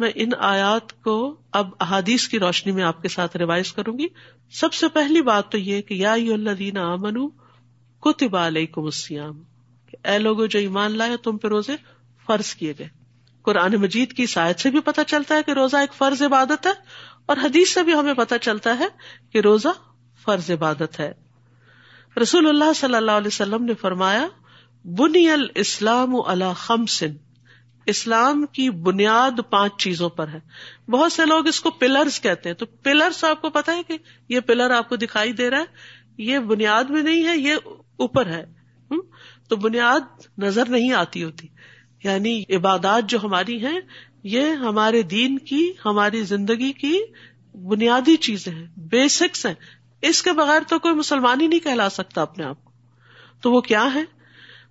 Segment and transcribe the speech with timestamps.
[0.00, 4.06] میں ان آیات کو اب احادیث کی روشنی میں آپ کے ساتھ ریوائز کروں گی۔
[4.50, 7.28] سب سے پہلی بات تو یہ کہ یا اللہ امن
[8.00, 9.42] کتب علیکم السیام
[10.04, 11.76] اے لوگوں جو ایمان لائے تم پہ روزے
[12.26, 12.88] فرض کیے گئے۔
[13.42, 16.72] قرآن مجید کی سائد سے بھی پتہ چلتا ہے کہ روزہ ایک فرض عبادت ہے
[17.26, 18.86] اور حدیث سے بھی ہمیں پتہ چلتا ہے
[19.32, 19.68] کہ روزہ
[20.24, 21.12] فرض عبادت ہے۔
[22.22, 24.26] رسول اللہ صلی اللہ علیہ وسلم نے فرمایا،
[24.84, 27.12] بنی الاسلام اللہ خمسن
[27.86, 30.40] اسلام کی بنیاد پانچ چیزوں پر ہے۔
[30.90, 33.96] بہت سے لوگ اس کو پلرز کہتے ہیں۔ تو پلرس آپ کو پتا ہے کہ
[34.28, 35.64] یہ پلر آپ کو دکھائی دے رہا ہے۔
[36.18, 37.54] یہ بنیاد میں نہیں ہے، یہ
[37.96, 38.44] اوپر ہے۔
[39.48, 40.00] تو بنیاد
[40.38, 41.46] نظر نہیں آتی ہوتی۔
[42.04, 43.80] یعنی عبادات جو ہماری ہیں،
[44.22, 47.00] یہ ہمارے دین کی، ہماری زندگی کی
[47.54, 49.54] بنیادی چیزیں ہیں، بیسکس ہیں۔
[50.02, 52.72] اس کے بغیر تو کوئی مسلمان ہی نہیں کہلا سکتا اپنے آپ کو۔
[53.40, 54.19] تو وہ کیا ہے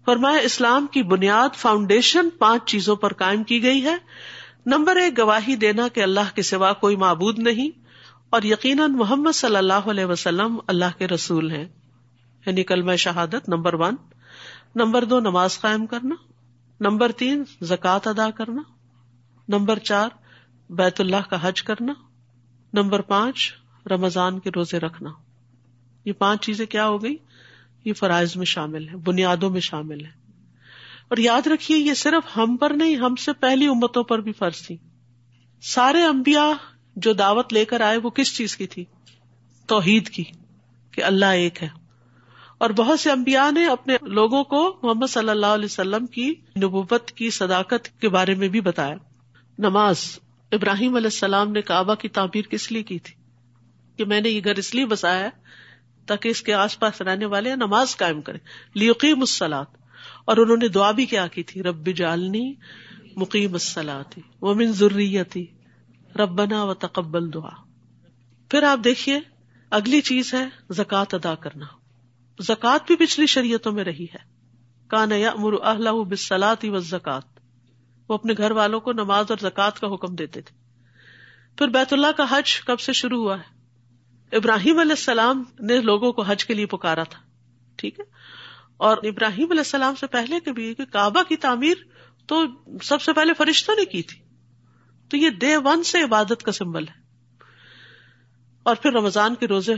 [0.09, 3.95] فرمایا اسلام کی بنیاد فاؤنڈیشن پانچ چیزوں پر قائم کی گئی ہے۔
[4.65, 7.79] نمبر ایک، گواہی دینا کہ اللہ کے سوا کوئی معبود نہیں۔
[8.29, 11.65] اور یقیناً محمد صلی اللہ علیہ وسلم اللہ کے رسول ہیں۔
[12.45, 13.95] یعنی کلمہ شہادت نمبر ون۔
[14.75, 16.15] نمبر دو، نماز قائم کرنا۔
[16.79, 18.61] نمبر تین، زکوٰۃ ادا کرنا۔
[19.47, 20.09] نمبر چار،
[20.69, 21.93] بیت اللہ کا حج کرنا۔
[22.73, 23.53] نمبر پانچ،
[23.91, 25.09] رمضان کے روزے رکھنا۔
[26.05, 27.15] یہ پانچ چیزیں کیا ہو گئی
[27.85, 30.11] یہ فرائض میں شامل ہے بنیادوں میں شامل ہے
[31.07, 34.61] اور یاد رکھیے، یہ صرف ہم پر نہیں، ہم سے پہلی امتوں پر بھی فرض
[34.61, 34.77] تھی۔
[35.61, 36.51] سارے امبیا
[36.95, 38.85] جو دعوت لے کر آئے، وہ کس چیز کی تھی؟
[39.67, 40.23] توحید کی،
[40.91, 41.69] کہ اللہ ایک ہے۔
[42.57, 46.33] اور بہت سے امبیا نے اپنے لوگوں کو محمد صلی اللہ علیہ وسلم کی
[46.63, 48.95] نبوت کی صداقت کے بارے میں بھی بتایا۔
[49.59, 50.19] نماز،
[50.51, 53.15] ابراہیم علیہ السلام نے کعبہ کی تعبیر کس لیے کی تھی؟
[53.97, 55.29] کہ میں نے یہ گھر اس لیے بسایا
[56.09, 58.37] تاکہ اس کے آس پاس رہنے والے نماز قائم کرے
[58.73, 59.67] لیقی مسلات
[60.25, 62.53] اور انہوں نے دعا بھی کیا کی تھی، رب جالنی
[63.15, 65.21] مقیم مسلاتی وہ من ضروری
[66.15, 67.55] ربنا و تقبل دعا
[68.51, 69.19] پھر آپ دیکھیے،
[69.69, 71.65] اگلی چیز ہے زکوٰۃ ادا کرنا۔
[72.39, 74.23] زکوٰۃ بھی پچھلی شریعتوں میں رہی ہے۔
[74.87, 77.39] کان امر اللہ بسلاتی و زکات
[78.07, 80.55] وہ اپنے گھر والوں کو نماز اور زکوٰۃ کا حکم دیتے تھے۔
[81.57, 83.58] پھر بیت اللہ کا حج کب سے شروع ہوا ہے؟
[84.31, 87.21] ابراہیم علیہ السلام نے لوگوں کو حج کے لیے پکارا تھا،
[87.75, 88.05] ٹھیک ہے؟
[88.77, 91.75] اور ابراہیم علیہ السلام سے پہلے کے بھی کعبہ کی تعمیر
[92.25, 92.43] تو
[92.83, 94.21] سب سے پہلے فرشتوں نے کی تھی۔
[95.09, 96.99] تو یہ ڈے ون سے عبادت کا سمبل ہے۔
[98.63, 99.75] اور پھر رمضان کے روزے،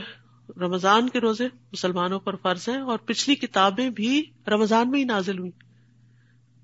[0.58, 5.40] رمضان کے روزے مسلمانوں پر فرض ہیں اور پچھلی کتابیں بھی رمضان میں ہی نازل
[5.40, 5.52] ہوئی۔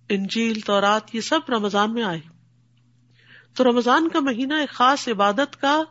[0.09, 2.19] انجیل، تورات، یہ سب رمضان میں آئے۔
[3.53, 5.81] تو رمضان کا مہینہ ایک خاص عبادت کا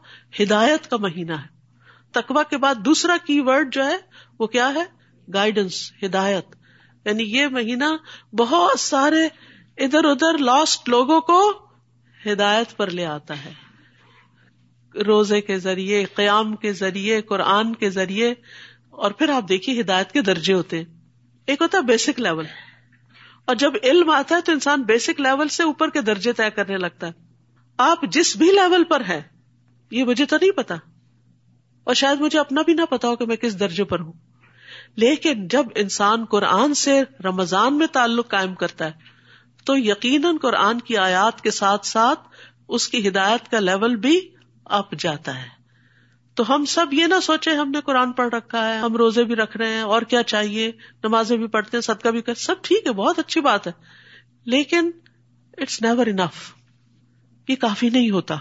[0.42, 1.55] ہدایت کا مہینہ ہے۔
[2.20, 3.96] تقوا کے بعد دوسرا کی ورڈ جو ہے
[4.38, 4.84] وہ کیا ہے؟
[5.34, 6.46] گائیڈنس ہدایت۔
[7.04, 7.84] یعنی یہ مہینہ
[8.36, 9.28] بہت سارے
[9.76, 11.66] ادھر ادھر لاسٹ لوگوں کو
[12.26, 13.52] ہدایت پر لے آتا ہے۔
[15.02, 18.34] روزے کے ذریعے، قیام کے ذریعے، قرآن کے ذریعے۔
[18.90, 20.84] اور پھر آپ دیکھیے ہدایت کے درجے ہوتے ہیں۔
[21.46, 22.46] ایک ہوتا ہے بیسک لیول
[23.44, 26.76] اور جب علم آتا ہے تو انسان بیسک لیول سے اوپر کے درجے طے کرنے
[26.76, 27.12] لگتا ہے۔
[27.76, 29.22] آپ جس بھی لیول پر ہے
[29.90, 30.74] یہ مجھے تو نہیں پتا۔
[31.86, 34.12] اور شاید مجھے اپنا بھی نہ پتا ہو کہ میں کس درجے پر ہوں۔
[34.96, 38.92] لیکن جب انسان قرآن سے رمضان میں تعلق قائم کرتا ہے،
[39.64, 42.20] تو یقیناً قرآن کی آیات کے ساتھ ساتھ
[42.68, 44.28] اس کی ہدایت کا لیول بھی
[44.64, 45.48] اپ جاتا ہے۔
[46.34, 49.36] تو ہم سب یہ نہ سوچے ہم نے قرآن پڑھ رکھا ہے، ہم روزے بھی
[49.36, 50.72] رکھ رہے ہیں، اور کیا چاہیے؟
[51.04, 53.72] نمازیں بھی پڑھتے ہیں، صدقہ بھی کر۔ سب ٹھیک ہے، بہت اچھی بات ہے۔
[54.44, 54.90] لیکن
[55.58, 56.52] اٹس نیور انف
[57.48, 58.36] یہ کافی نہیں ہوتا۔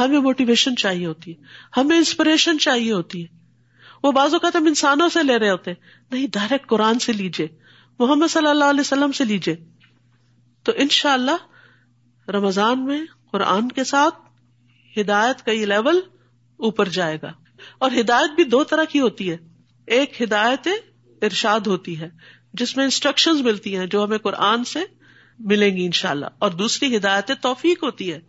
[0.00, 1.42] ہمیں موٹیویشن چاہیے ہوتی ہے،
[1.76, 3.38] ہمیں انسپریشن چاہیے ہوتی ہے۔
[4.02, 5.72] وہ بعض اوقات ہم انسانوں سے لے رہے ہوتے
[6.10, 7.48] نہیں ڈائریکٹ قرآن سے لیجیے
[7.98, 9.56] محمد صلی اللہ علیہ وسلم سے لیجیے
[10.62, 13.00] تو ان شاء اللہ رمضان میں
[13.30, 14.14] قرآن کے ساتھ
[15.00, 16.00] ہدایت کا یہ لیول
[16.56, 17.32] اوپر جائے گا۔
[17.78, 19.36] اور ہدایت بھی دو طرح کی ہوتی ہے۔
[19.86, 20.68] ایک ہدایت
[21.22, 22.08] ارشاد ہوتی ہے،
[22.52, 24.78] جس میں انسٹرکشن ملتی ہیں جو ہمیں قرآن سے
[25.38, 28.20] ملیں گی ان شاء اللہ اور دوسری ہدایت توفیق ہوتی ہے۔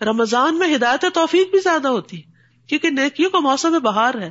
[0.00, 2.30] رمضان میں ہدایت توفیق بھی زیادہ ہوتی ہے،
[2.66, 4.30] کیونکہ نیکیوں کا موسم بہار ہے۔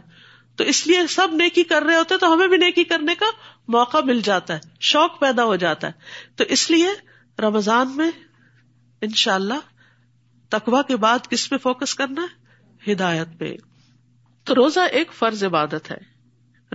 [0.55, 3.25] تو اس لیے سب نیکی کر رہے ہوتے تو ہمیں بھی نیکی کرنے کا
[3.67, 5.91] موقع مل جاتا ہے، شوق پیدا ہو جاتا ہے۔
[6.35, 6.87] تو اس لیے
[7.39, 8.11] رمضان میں
[9.01, 9.53] ان شاء اللہ
[10.49, 12.41] تقوا کے بعد کس پہ فوکس کرنا ہے؟
[12.93, 13.55] ہدایت پہ۔
[14.43, 16.11] تو روزہ ایک فرض عبادت ہے۔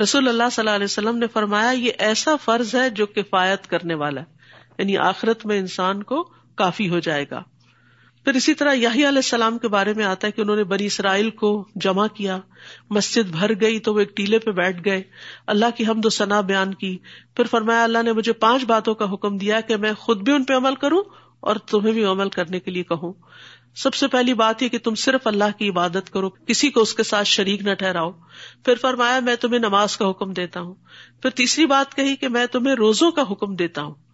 [0.02, 3.94] رسول اللہ صلی اللہ علیہ وسلم نے فرمایا، یہ ایسا فرض ہے جو کفایت کرنے
[3.94, 4.36] والا ہے۔
[4.78, 7.42] یعنی آخرت میں انسان کو کافی ہو جائے گا۔
[8.26, 10.86] پھر اسی طرح یہی علیہ السلام کے بارے میں آتا ہے کہ انہوں نے بنی
[10.86, 12.38] اسرائیل کو جمع کیا۔
[12.90, 15.02] مسجد بھر گئی تو وہ ایک ٹیلے پہ بیٹھ گئے۔
[15.46, 16.98] اللہ کی حمد و ثنا بیان کی۔
[17.36, 20.44] پھر فرمایا، اللہ نے مجھے پانچ باتوں کا حکم دیا کہ میں خود بھی ان
[20.44, 21.02] پہ عمل کروں
[21.40, 23.12] اور تمہیں بھی عمل کرنے کے لیے کہوں۔
[23.76, 26.94] سب سے پہلی بات یہ کہ تم صرف اللہ کی عبادت کرو، کسی کو اس
[26.94, 28.10] کے ساتھ شریک نہ ٹھہراؤ۔
[28.64, 30.74] پھر فرمایا، میں تمہیں نماز کا حکم دیتا ہوں۔
[31.22, 34.05] پھر تیسری بات کہی کہ میں تمہیں روزوں کا حکم دیتا ہوں۔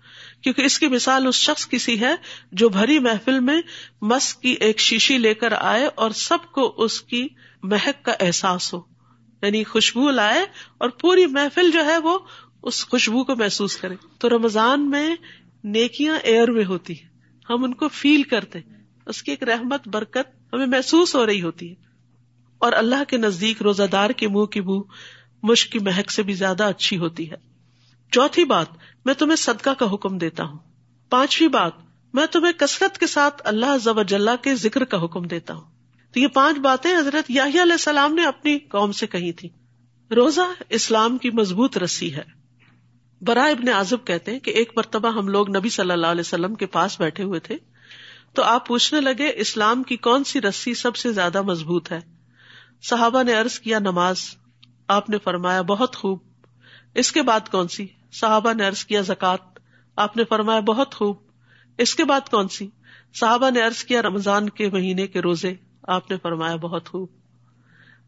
[0.42, 2.14] کیونکہ اس کی مثال اس شخص کی سی ہے
[2.52, 3.62] جو بھری محفل میں
[4.02, 7.28] مس کی ایک شیشی لے کر آئے اور سب کو اس کی
[7.62, 8.80] مہک کا احساس ہو۔
[9.42, 10.46] یعنی خوشبو لائے
[10.78, 12.18] اور پوری محفل جو ہے وہ
[12.62, 15.16] اس خوشبو کو محسوس کرے۔ تو رمضان میں
[15.64, 16.94] نیکیاں ایئر میں ہوتی
[17.50, 18.58] ہم ان کو فیل کرتے
[19.06, 21.74] اس کی ایک رحمت، برکت ہمیں محسوس ہو رہی ہوتی ہے۔
[22.58, 24.82] اور اللہ کے نزدیک روزہ دار کے منہ کی بو
[25.42, 27.51] مشک کی مہک سے بھی زیادہ اچھی ہوتی ہے۔
[28.12, 28.66] چوتھی بات،
[29.04, 30.58] میں تمہیں صدقہ کا حکم دیتا ہوں۔
[31.10, 31.72] پانچویں بات،
[32.12, 33.98] میں تمہیں کثرت کے ساتھ اللہ ضب
[34.42, 35.70] کے ذکر کا حکم دیتا ہوں۔
[36.12, 39.48] تو یہ پانچ باتیں حضرت یاہی علیہ السلام نے اپنی قوم سے کہی تھی
[40.10, 42.22] روزہ اسلام کی مضبوط رسی ہے۔
[43.20, 46.54] برائے ابن آزب کہتے ہیں کہ ایک مرتبہ ہم لوگ نبی صلی اللہ علیہ وسلم
[46.54, 47.56] کے پاس بیٹھے ہوئے تھے
[48.34, 52.00] تو آپ پوچھنے لگے، اسلام کی کون سی رسی سب سے زیادہ مضبوط ہے؟
[52.82, 54.18] صحابہ نے ارض کیا، نماز۔
[54.88, 56.18] آپ نے فرمایا، بہت خوب۔
[56.94, 59.38] اس کے بعد کون سی؟ صحابہ نے ارض کیا زکات
[59.96, 61.16] آپ نے فرمایا، بہت خوب۔
[61.78, 62.68] اس کے بعد کون سی؟
[63.14, 67.08] صحابہ نے ارض کیا، رمضان کے مہینے کے روزے۔ آپ نے فرمایا، بہت خوب۔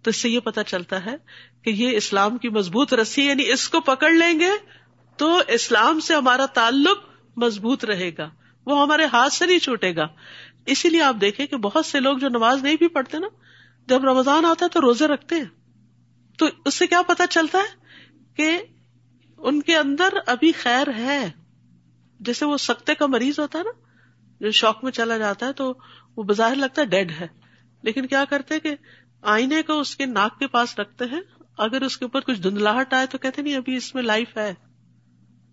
[0.03, 1.17] تو اس سے یہ پتا چلتا ہے
[1.62, 4.51] کہ یہ اسلام کی مضبوط رسی یعنی اس کو پکڑ لیں گے
[5.17, 6.99] تو اسلام سے ہمارا تعلق
[7.37, 8.31] مضبوط رہے گا۔
[8.67, 10.07] وہ ہمارے ہاتھ سے نہیں چھوٹے گا۔
[10.67, 13.27] اسی لیے آپ دیکھیں کہ بہت سے لوگ جو نماز نہیں بھی پڑھتے نا،
[13.87, 15.45] جب رمضان آتا ہے تو روزے رکھتے ہیں۔
[16.39, 17.85] تو اس سے کیا پتا چلتا ہے
[18.35, 18.74] کہ
[19.39, 21.31] ان کے اندر ابھی خیر ہے۔
[22.21, 23.71] جیسے وہ سکتے کا مریض ہوتا ہے نا،
[24.41, 25.75] جو شوق میں چلا جاتا ہے تو
[26.17, 27.27] وہ بظاہر لگتا ہے ڈیڈ ہے۔
[27.83, 28.77] لیکن کیا کرتے کہ
[29.23, 31.21] آئینے کو اس کے ناک کے پاس رکھتے ہیں۔
[31.59, 34.55] اگر اس کے اوپر کچھ دھندلاہٹ آئے تو کہتے نہیں، ابھی اس میں لائف ہے۔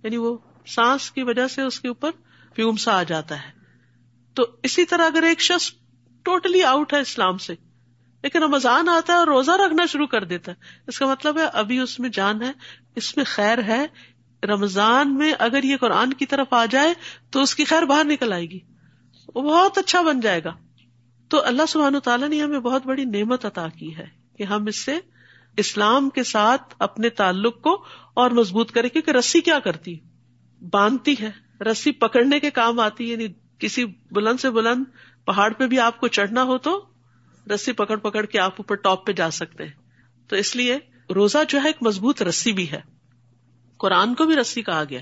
[0.03, 0.37] یعنی وہ
[0.67, 2.11] سانس کی وجہ سے اس کے اوپر
[2.55, 3.51] فیومسا آ جاتا ہے۔
[4.33, 5.71] تو اسی طرح اگر ایک شخص
[6.23, 7.55] ٹوٹلی آؤٹ ہے اسلام سے
[8.23, 10.57] لیکن رمضان آتا ہے اور روزہ رکھنا شروع کر دیتا ہے۔
[10.87, 12.51] اس کا مطلب ہے ابھی اس میں جان ہے،
[12.95, 13.85] اس میں خیر ہے۔
[14.43, 16.93] رمضان میں اگر یہ قرآن کی طرف آ جائے
[17.29, 18.59] تو اس کی خیر باہر نکل آئے گی۔
[19.35, 20.53] وہ بہت اچھا بن جائے گا۔
[21.29, 24.07] تو اللہ سبحانہ تعالیٰ نے ہمیں بہت بڑی نعمت عطا کی ہے
[24.37, 24.99] کہ ہم اس سے
[25.57, 29.99] اسلام کے ساتھ اپنے تعلق کو اور مضبوط کرے کیونکہ رسی کیا کرتی؟
[30.71, 31.31] باندھتی ہے۔
[31.63, 33.27] رسی پکڑنے کے کام آتی ہے یعنی
[33.59, 34.83] کسی بلند سے بلند
[35.25, 36.85] پہاڑ پہ بھی آپ کو چڑھنا ہو تو
[37.49, 39.71] رسی پکڑ پکڑ کے آپ اوپر ٹاپ پہ جا سکتے ہیں۔
[40.27, 40.77] تو اس لیے
[41.15, 42.81] روزہ جو ہے ایک مضبوط رسی بھی ہے۔
[43.77, 44.99] قرآن کو بھی رسی کہا گیا۔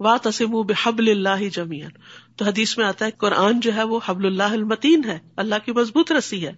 [0.00, 1.90] وا تسم بحب اللہ جمیان
[2.36, 5.72] تو حدیث میں آتا ہے، قرآن جو ہے وہ حبل اللہ المتین ہے۔ اللہ کی
[5.72, 6.52] مضبوط رسی ہے۔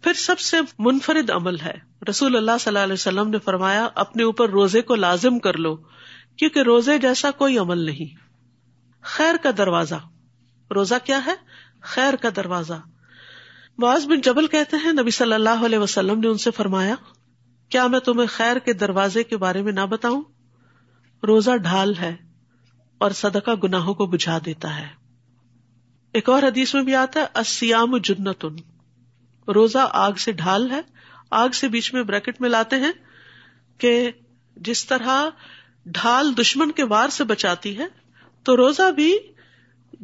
[0.00, 1.74] پھر سب سے منفرد عمل ہے۔
[2.08, 5.76] رسول اللہ صلی اللہ علیہ وسلم نے فرمایا، اپنے اوپر روزے کو لازم کر لو،
[6.36, 8.16] کیونکہ روزے جیسا کوئی عمل نہیں۔
[9.02, 9.94] خیر کا دروازہ۔
[10.74, 11.34] روزہ کیا ہے؟
[11.80, 12.91] خیر کا دروازہ۔
[13.78, 16.94] معاذ بن جبل کہتے ہیں، نبی صلی اللہ علیہ وسلم نے ان سے فرمایا،
[17.68, 20.22] کیا میں تمہیں خیر کے دروازے کے بارے میں نہ بتاؤں؟
[21.22, 22.16] روزہ ڈھال ہے
[22.98, 24.88] اور صدقہ گناہوں کو بجھا دیتا ہے۔
[26.12, 28.56] ایک اور حدیث میں بھی آتا ہے اسیام جنتن۔
[29.50, 30.80] روزہ آگ سے ڈھال ہے،
[31.30, 32.92] آگ سے بیچ میں بریکٹ میں لاتے ہیں
[33.78, 34.10] کہ
[34.56, 35.28] جس طرح
[35.86, 37.86] ڈھال دشمن کے وار سے بچاتی ہے،
[38.42, 39.18] تو روزہ بھی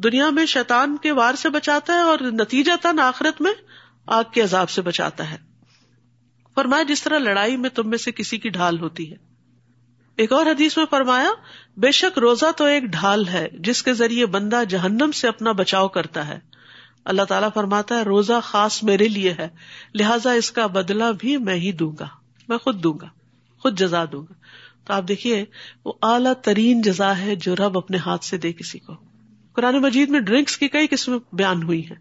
[0.03, 3.51] دنیا میں شیطان کے وار سے بچاتا ہے اور نتیجہ تن آخرت میں
[4.07, 5.37] آگ کے عذاب سے بچاتا ہے۔
[6.55, 9.17] فرمایا، جس طرح لڑائی میں تم میں سے کسی کی ڈھال ہوتی ہے۔
[10.15, 11.29] ایک اور حدیث میں فرمایا،
[11.77, 15.87] بے شک روزہ تو ایک ڈھال ہے، جس کے ذریعے بندہ جہنم سے اپنا بچاؤ
[15.87, 16.39] کرتا ہے۔
[17.05, 19.47] اللہ تعالیٰ فرماتا ہے، روزہ خاص میرے لیے ہے،
[19.95, 22.07] لہٰذا اس کا بدلہ بھی میں ہی دوں گا۔
[22.47, 23.07] میں خود دوں گا،
[23.59, 24.33] خود جزا دوں گا۔
[24.85, 25.45] تو آپ دیکھیے،
[25.85, 28.93] وہ اعلیٰ ترین جزا ہے جو رب اپنے ہاتھ سے دے کسی کو۔
[29.59, 31.95] قرآن مجید میں ڈرنکس کی کئی قسم بیان ہوئی ہیں۔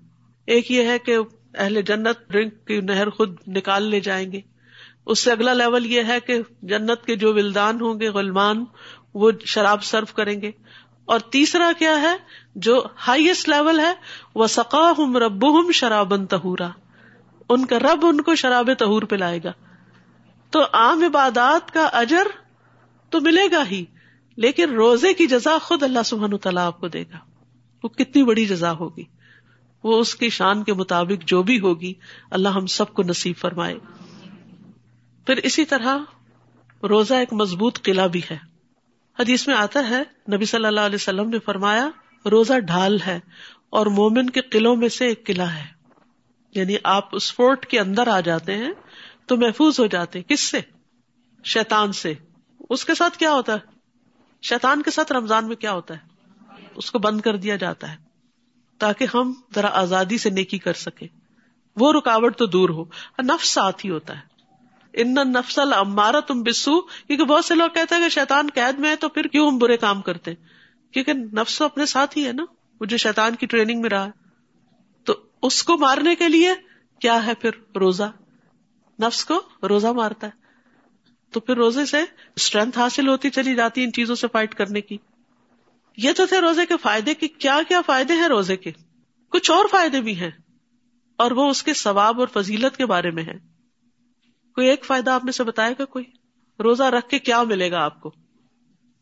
[0.46, 1.16] ایک یہ ہے کہ
[1.54, 4.40] اہل جنت ڈرنک کی نہر خود نکال لے جائیں گے۔
[5.06, 8.64] اس سے اگلا لیول یہ ہے کہ جنت کے جو ولدان ہوں گے، غلمان،
[9.14, 10.50] وہ شراب سرو کریں گے۔
[11.04, 12.16] اور تیسرا کیا ہے،
[12.54, 13.92] جو ہائیسٹ لیول ہے
[14.34, 16.68] وہ سقا ہم رب ہم شرابن تہورا
[17.48, 19.52] ان کا رب ان کو شراب تہور پہ لائے گا۔
[20.50, 22.26] تو عام عبادات کا اجر
[23.10, 23.84] تو ملے گا ہی،
[24.36, 27.27] لیکن روزے کی جزا خود اللہ سبحان تعالیٰ آپ کو دے گا۔
[27.82, 29.04] وہ کتنی بڑی جزا ہوگی۔
[29.84, 31.94] وہ اس کی شان کے مطابق جو بھی ہوگی،
[32.30, 33.74] اللہ ہم سب کو نصیب فرمائے۔
[35.26, 35.98] پھر اسی طرح
[36.82, 38.38] روزہ ایک مضبوط قلعہ بھی ہے۔
[39.18, 40.02] حدیث میں آتا ہے،
[40.34, 41.88] نبی صلی اللہ علیہ وسلم نے فرمایا،
[42.30, 43.20] روزہ ڈھال ہے
[43.70, 45.66] اور مومن کے قلعوں میں سے ایک قلعہ ہے۔
[46.54, 48.72] یعنی آپ اس فورٹ کے اندر آ جاتے ہیں
[49.26, 50.60] تو محفوظ ہو جاتے کس سے؟
[51.44, 52.14] شیطان سے۔
[52.70, 53.58] اس کے ساتھ کیا ہوتا ہے؟
[54.42, 56.17] شیطان کے ساتھ رمضان میں کیا ہوتا ہے؟
[56.74, 57.96] اس کو بند کر دیا جاتا ہے
[58.78, 61.06] تاکہ ہم ذرا آزادی سے نیکی کر سکے
[61.76, 62.84] وہ رکاوٹ تو دور ہو۔
[63.22, 64.38] نفس ساتھ ہی ہوتا ہے۔
[64.92, 68.90] ان نفسل امارا تم بسو کیونکہ بہت سے لوگ کہتے ہیں کہ شیطان قید میں
[68.90, 70.44] ہے تو پھر کیوں ہم برے کام کرتے ہیں؟
[70.92, 72.44] کیونکہ نفس اپنے ساتھ ہی ہے نا۔
[72.80, 74.10] وہ جو شیطان کی ٹریننگ میں رہا ہے۔
[75.04, 76.50] تو اس کو مارنے کے لیے
[76.98, 78.10] کیا ہے پھر روزہ؟
[79.02, 80.32] نفس کو روزہ مارتا ہے۔
[81.32, 81.98] تو پھر روزے سے
[82.36, 84.98] اسٹرینتھ حاصل ہوتی چلی جاتی ان چیزوں سے فائٹ کرنے کی۔
[85.98, 88.72] یہ تو تھے روزے کے فائدے کی کیا کیا فائدے ہیں روزے کے؟
[89.32, 90.30] کچھ اور فائدے بھی ہیں،
[91.18, 93.36] اور وہ اس کے ثواب اور فضیلت کے بارے میں ہے
[94.56, 96.04] کوئی ایک فائدہ آپ میں سے بتائے گا کوئی؟
[96.60, 98.12] روزہ رکھ کے کیا ملے گا آپ کو؟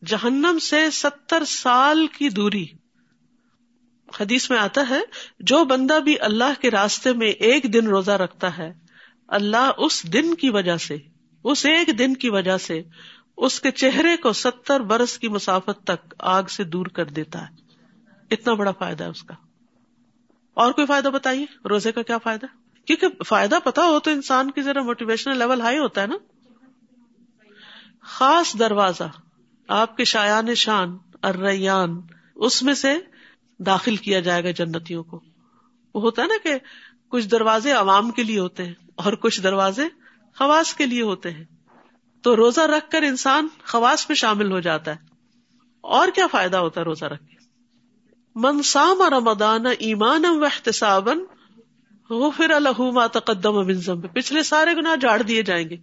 [0.02, 2.64] جہنم سے ستر سال کی دوری۔
[4.08, 5.00] حدیث میں آتا ہے،
[5.40, 8.72] جو بندہ بھی اللہ کے راستے میں ایک دن روزہ رکھتا ہے،
[9.28, 10.96] اللہ اس دن کی وجہ سے،
[11.44, 12.80] اس ایک دن کی وجہ سے
[13.36, 17.56] اس کے چہرے کو ستر برس کی مسافت تک آگ سے دور کر دیتا ہے۔
[18.30, 19.34] اتنا بڑا فائدہ ہے اس کا۔
[20.54, 22.46] اور کوئی فائدہ بتائیے؟ روزے کا کیا فائدہ؟
[22.84, 26.16] کیونکہ فائدہ پتا ہو تو انسان کی ذرا موٹیویشنل لیول ہائی ہوتا ہے نا۔
[28.00, 29.04] خاص دروازہ،
[29.68, 32.00] آپ کے شایان شان ارریان
[32.34, 32.98] اس میں سے
[33.58, 35.20] داخل کیا جائے گا جنتیوں کو۔
[35.94, 36.54] وہ ہوتا ہے نا کہ
[37.08, 39.82] کچھ دروازے عوام کے لیے ہوتے ہیں اور کچھ دروازے
[40.38, 41.44] خواص کے لیے ہوتے ہیں۔
[42.22, 44.96] تو روزہ رکھ کر انسان خواص میں شامل ہو جاتا ہے۔
[45.80, 47.36] اور کیا فائدہ ہوتا ہے روزہ رکھ کے؟
[48.34, 51.08] منسام رمدان ایمان و احتساب
[52.10, 55.76] غفر الحما تقدم اب پچھلے سارے گنا جھاڑ دیے جائیں گے۔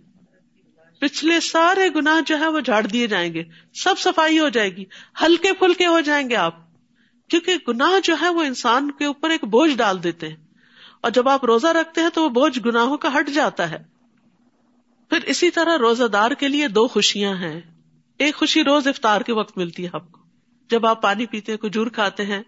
[0.99, 4.85] پچھلے سارے گنا جو ہے وہ جھاڑ دیے جائیں گے۔ سب صفائی ہو جائے گی۔
[5.21, 6.55] ہلکے پھلکے ہو جائیں گے آپ۔
[7.29, 10.35] کیونکہ گناہ جو ہے وہ انسان کے اوپر ایک بوجھ ڈال دیتے ہیں۔
[11.01, 13.92] اور جب آپ روزہ رکھتے ہیں تو وہ بوجھ گناہوں کا ہٹ جاتا ہے۔
[15.13, 17.61] پھر اسی طرح روزہ دار کے لیے دو خوشیاں ہیں۔
[18.17, 20.21] ایک خوشی روز افطار کے وقت ملتی ہے آپ کو۔
[20.69, 22.41] جب آپ پانی پیتے کھجور کھاتے ہیں،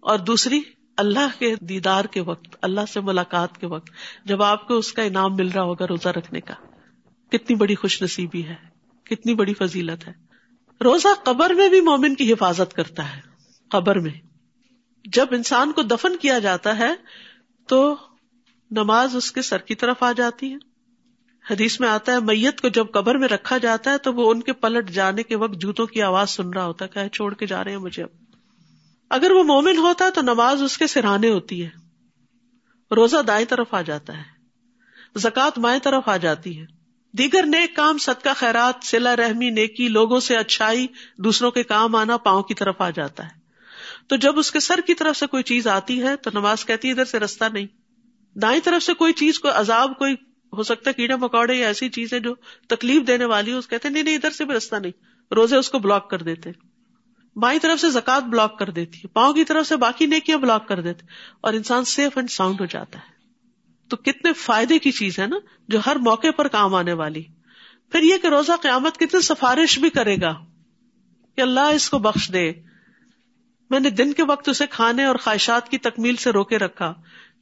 [0.00, 0.60] اور دوسری
[0.96, 3.90] اللہ کے دیدار کے وقت، اللہ سے ملاقات کے وقت،
[4.24, 6.54] جب آپ کو اس کا انعام مل رہا ہوگا روزہ رکھنے کا۔
[7.30, 8.54] کتنی بڑی خوش نصیبی ہے،
[9.04, 10.12] کتنی بڑی فضیلت ہے۔
[10.84, 13.20] روزہ قبر میں بھی مومن کی حفاظت کرتا ہے۔
[13.70, 14.20] قبر میں۔
[15.04, 16.94] جب انسان کو دفن کیا جاتا ہے،
[17.68, 17.96] تو
[18.70, 20.73] نماز اس کے سر کی طرف آ جاتی ہے۔
[21.50, 24.42] حدیث میں آتا ہے، میت کو جب قبر میں رکھا جاتا ہے تو وہ ان
[24.42, 27.46] کے پلٹ جانے کے وقت جوتوں کی آواز سن رہا ہوتا ہے کہ چھوڑ کے
[27.46, 28.08] جا رہے ہیں مجھے اب۔
[29.10, 31.70] اگر وہ مومن ہوتا تو نماز اس کے سرانے ہوتی ہے۔
[32.96, 34.22] روزہ دائیں طرف آ جاتا ہے،
[35.18, 36.66] زکوٰۃ مائیں طرف آ جاتی ہے۔
[37.12, 40.86] دیگر نیک کام، صدقہ، خیرات سلا رحمی، نیکی، لوگوں سے اچھائی،
[41.18, 43.44] دوسروں کے کام آنا پاؤں کی طرف آ جاتا ہے۔
[44.06, 46.88] تو جب اس کے سر کی طرف سے کوئی چیز آتی ہے تو نماز کہتی
[46.88, 47.66] ہے، ادھر سے رستہ نہیں۔
[48.38, 50.14] دائیں طرف سے کوئی چیز، کوئی عذاب، کوئی
[50.54, 52.34] ہو سکتا ہے کیڑے مکوڑے یا ایسی چیز ہے جو
[52.68, 54.92] تکلیف دینے والی ہو اس کہتے نہیں نہیں، ادھر سے بھی رستہ نہیں۔
[55.34, 56.50] روزے اس کو بلاک کر دیتے
[57.36, 60.68] بائیں طرف سے زکات بلاک کر دیتی ہے۔ پاؤں کی طرف سے باقی نیکیاں بلاک
[60.68, 61.06] کر دیتے
[61.40, 63.14] اور انسان سیف اینڈ ساؤنڈ ہو جاتا ہے۔
[63.88, 65.36] تو کتنے فائدے کی چیز ہے نا،
[65.68, 67.22] جو ہر موقع پر کام آنے والی۔
[67.92, 70.44] پھر یہ کہ روزہ قیامت کتنی سفارش بھی کرے گا
[71.36, 72.52] کہ اللہ اس کو بخش دے۔
[73.70, 76.94] میں نے دن کے وقت اسے کھانے اور خواہشات کی تکمیل سے روکے رکھا۔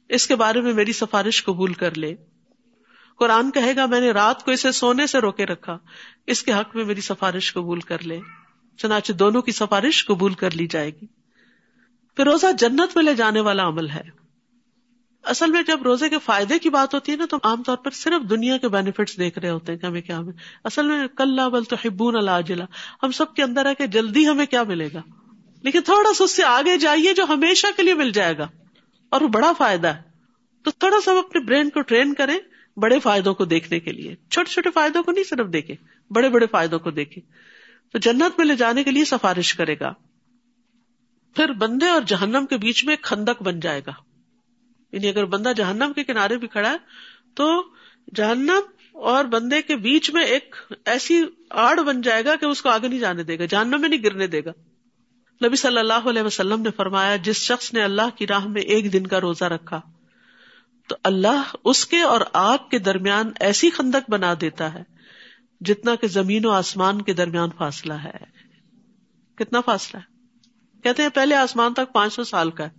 [0.09, 2.15] اس کے بارے میں میری سفارش قبول کر لے۔
[3.23, 5.77] قرآن کہے گا، میں نے رات کو اسے سونے سے روکے رکھا،
[6.27, 8.19] اس کے حق میں میری سفارش قبول کر لے،
[8.77, 11.05] چنانچہ دونوں کی سفارش قبول کر لی جائے گی۔
[12.15, 14.01] پھر روزہ جنت میں لے جانے والا عمل ہے۔
[15.23, 17.91] اصل میں جب روزے کے فائدے کی بات ہوتی ہے نا، تو عام طور پر
[17.91, 21.39] صرف دنیا کے بینیفٹس دیکھ رہے ہوتے ہیں، کہ ہمیں کیا ہمیں اصل میں کل
[21.51, 22.61] بل تو ہبون اللہ
[23.03, 25.01] ہم سب کے اندر ہے کہ جلدی ہمیں کیا ملے گا۔
[25.61, 28.47] لیکن تھوڑا سا اس سے آگے جائیے جو ہمیشہ کے لیے مل جائے گا۔
[29.09, 30.01] اور وہ بڑا فائدہ ہے۔
[30.63, 32.39] تو تھوڑا سا ہم اپنے برین کو ٹرین کریں۔
[32.77, 35.75] بڑے فائدوں کو دیکھنے کے لیے۔ چھوٹے چھوٹے فائدوں کو نہیں صرف دیکھے،
[36.09, 37.21] بڑے بڑے فائدوں کو دیکھے۔
[37.91, 39.93] تو جنت میں لے جانے کے لیے سفارش کرے گا۔
[41.35, 43.91] پھر بندے اور جہنم کے بیچ میں کھندک بن جائے گا۔
[44.91, 46.77] یعنی اگر بندہ جہنم کے کنارے بھی کھڑا ہے،
[47.35, 47.63] تو
[48.15, 48.59] جہنم
[48.91, 52.87] اور بندے کے بیچ میں ایک ایسی آڑ بن جائے گا کہ اس کو آگے
[52.87, 54.51] نہیں جانے دے گا، جہنم میں نہیں گرنے دے گا۔
[55.45, 58.93] نبی صلی اللہ علیہ وسلم نے فرمایا، جس شخص نے اللہ کی راہ میں ایک
[58.93, 59.81] دن کا روزہ رکھا
[60.87, 64.83] تو اللہ اس کے اور آگ کے درمیان ایسی خندق بنا دیتا ہے
[65.61, 68.17] جتنا کہ زمین و آسمان کے درمیان فاصلہ ہے۔
[69.35, 70.13] کتنا فاصلہ ہے؟
[70.83, 72.69] کہتے ہیں پہلے آسمان تک پانچ سو سال کا ہے۔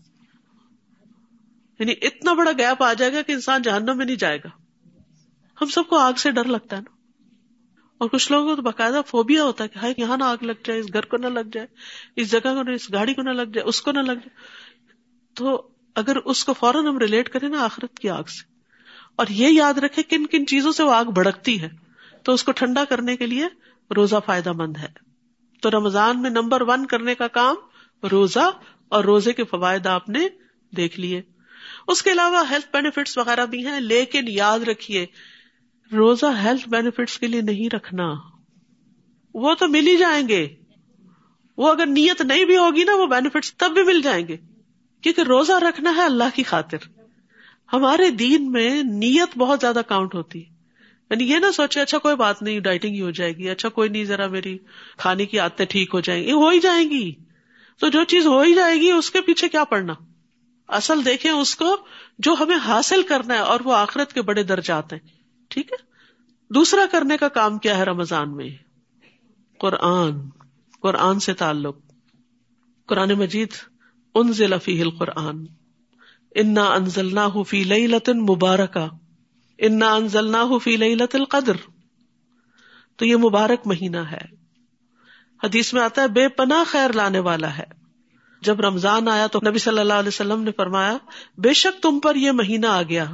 [1.79, 4.49] یعنی اتنا بڑا گیپ آ جائے گا کہ انسان جہنم میں نہیں جائے گا۔
[5.61, 6.95] ہم سب کو آگ سے ڈر لگتا ہے نا۔
[7.99, 10.81] اور کچھ لوگوں کو تو باقاعدہ فوبیا ہوتا ہے کہ یہاں نہ آگ لگ جائے،
[10.81, 11.67] اس گھر کو نہ لگ جائے،
[12.17, 14.29] اس جگہ کو نہ، اس گاڑی کو نہ لگ جائے، اس کو نہ لگ جائے۔
[15.35, 18.55] تو اگر اس کو فوراً ہم ریلیٹ کریں نا آخرت کی آگ سے۔
[19.17, 21.69] اور یہ یاد رکھے کن کن چیزوں سے وہ آگ بھڑکتی ہے۔
[22.23, 23.45] تو اس کو ٹھنڈا کرنے کے لیے
[23.97, 24.89] روزہ فائدہ مند ہے۔
[25.63, 27.55] تو رمضان میں نمبر ون کرنے کا کام
[28.11, 28.51] روزہ
[28.89, 30.29] اور روزے کے فوائد آپ نے
[30.77, 31.23] دیکھ لیے۔
[31.89, 35.07] اس کے علاوہ ہیلتھ بینیفٹس وغیرہ بھی ہیں، لیکن یاد رکھیے،
[35.93, 38.15] روزہ ہیلتھ بینیفٹس کے لیے نہیں رکھنا۔
[39.35, 40.49] وہ تو مل ہی جائیں گے۔
[41.57, 44.37] وہ اگر نیت نہیں بھی ہوگی نا، وہ بینیفٹس تب بھی مل جائیں گے۔
[45.05, 46.79] کیونکہ روزہ رکھنا ہے اللہ کی خاطر۔
[47.73, 50.55] ہمارے دین میں نیت بہت زیادہ کاؤنٹ ہوتی۔ ہے
[51.11, 53.89] یعنی یہ نہ سوچے اچھا کوئی بات نہیں ڈائٹنگ ہی ہو جائے گی اچھا کوئی
[53.89, 54.59] نہیں، ذرا میری
[54.97, 57.15] کھانے کی عادتیں ٹھیک ہو جائیں گی۔ ہو ہی جائیں گی۔
[57.81, 59.95] تو جو چیز ہو ہی جائے گی، اس کے پیچھے کیا پڑنا
[60.69, 61.77] اصل دیکھیں اس کو
[62.19, 65.01] جو ہمیں حاصل کرنا ہے اور وہ آخرت کے بڑے درجات ہیں۔
[65.49, 65.77] ٹھیک ہے؟
[66.55, 68.49] دوسرا کرنے کا کام کیا ہے رمضان میں؟
[69.59, 70.13] قرآن۔
[70.81, 71.77] قرآن سے تعلق۔
[72.87, 73.49] قرآن مجید
[74.15, 75.45] ان ضلع فی القرآن۔
[76.35, 77.19] انا انزل
[77.49, 78.89] فی لئی لطن مبارکا
[79.59, 81.53] انا انزل فی لئی لط القدر۔
[82.97, 84.25] تو یہ مبارک مہینہ ہے۔
[85.45, 87.65] حدیث میں آتا ہے، بے پناہ خیر لانے والا ہے۔
[88.43, 90.97] جب رمضان آیا تو نبی صلی اللہ علیہ وسلم نے فرمایا،
[91.39, 93.05] بے شک تم پر یہ مہینہ آ گیا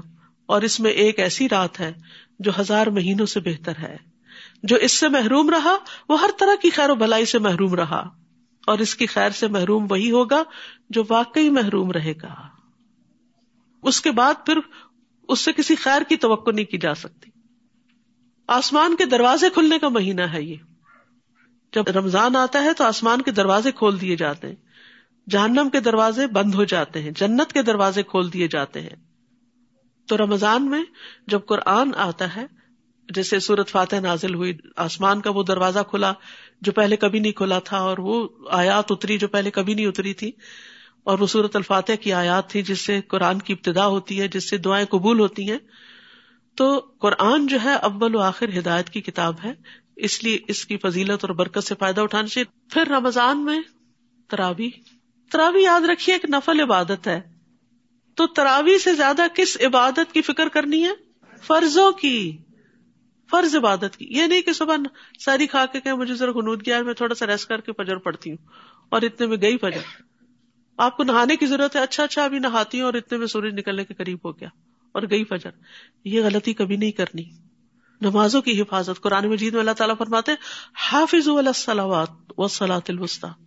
[0.46, 1.92] اور اس میں ایک ایسی رات ہے
[2.38, 3.96] جو ہزار مہینوں سے بہتر ہے۔
[4.62, 5.76] جو اس سے محروم رہا،
[6.08, 8.08] وہ ہر طرح کی خیر و بھلائی سے محروم رہا۔
[8.66, 10.42] اور اس کی خیر سے محروم وہی ہوگا
[10.90, 12.34] جو واقعی محروم رہے گا۔
[13.82, 14.58] اس کے بعد پھر
[15.28, 17.30] اس سے کسی خیر کی توقع نہیں کی جا سکتی۔
[18.46, 20.56] آسمان کے دروازے کھلنے کا مہینہ ہے یہ۔
[21.72, 24.54] جب رمضان آتا ہے تو آسمان کے دروازے کھول دیے جاتے ہیں۔
[25.30, 28.96] جہنم کے دروازے بند ہو جاتے ہیں۔ جنت کے دروازے کھول دیے جاتے ہیں۔
[30.06, 30.84] تو رمضان میں
[31.26, 32.46] جب قرآن آتا ہے،
[33.14, 36.12] جیسے سورت فاتح نازل ہوئی، آسمان کا وہ دروازہ کھلا
[36.60, 40.14] جو پہلے کبھی نہیں کھلا تھا اور وہ آیات اتری جو پہلے کبھی نہیں اتری
[40.14, 40.32] تھی
[41.04, 44.50] اور وہ سورت الفاتح کی آیات تھی جس سے قرآن کی ابتدا ہوتی ہے، جس
[44.50, 45.58] سے دعائیں قبول ہوتی ہیں۔
[46.56, 49.52] تو قرآن جو ہے اول و آخر ہدایت کی کتاب ہے۔
[49.96, 53.60] اس لیے اس کی فضیلت اور برکت سے فائدہ اٹھانا چاہیے۔ پھر رمضان میں
[54.28, 54.70] تراوی۔
[55.32, 57.20] تراوی یاد رکھیے، ایک نفل عبادت ہے۔
[58.14, 60.90] تو تراوی سے زیادہ کس عبادت کی فکر کرنی ہے؟
[61.42, 62.36] فرضوں کی۔
[63.30, 64.76] فرض عبادت کی۔ یہ نہیں کہ صبح
[65.18, 67.96] ساری کھا کے کہ مجھے ذرا خنود گیا میں تھوڑا سا ریسٹ کر کے فجر
[67.96, 68.46] پڑتی ہوں
[68.88, 70.09] اور اتنے میں گئی فجر۔
[70.80, 73.54] آپ کو نہانے کی ضرورت ہے اچھا اچھا ابھی نہاتی ہوں اور اتنے میں سورج
[73.54, 74.48] نکلنے کے قریب ہو گیا
[74.92, 75.50] اور گئی فجر۔
[76.04, 77.22] یہ غلطی کبھی نہیں کرنی۔
[78.00, 80.32] نمازوں کی حفاظت۔ قرآن مجید میں اللہ تعالیٰ فرماتے
[80.92, 81.28] حافظ
[82.38, 83.44] وسلاۃ الوسطی۔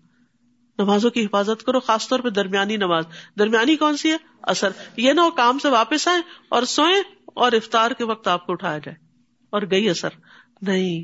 [0.77, 3.03] نمازوں کی حفاظت کرو، خاص طور پہ درمیانی نماز۔
[3.39, 7.51] درمیانی کون سی ہے؟ اثر۔ یہ نہ ہو کام سے واپس آئے اور سوئیں اور
[7.51, 8.97] افطار کے وقت آپ کو اٹھایا جائے۔
[9.49, 10.09] اور گئی اثر۔
[10.61, 11.03] نہیں،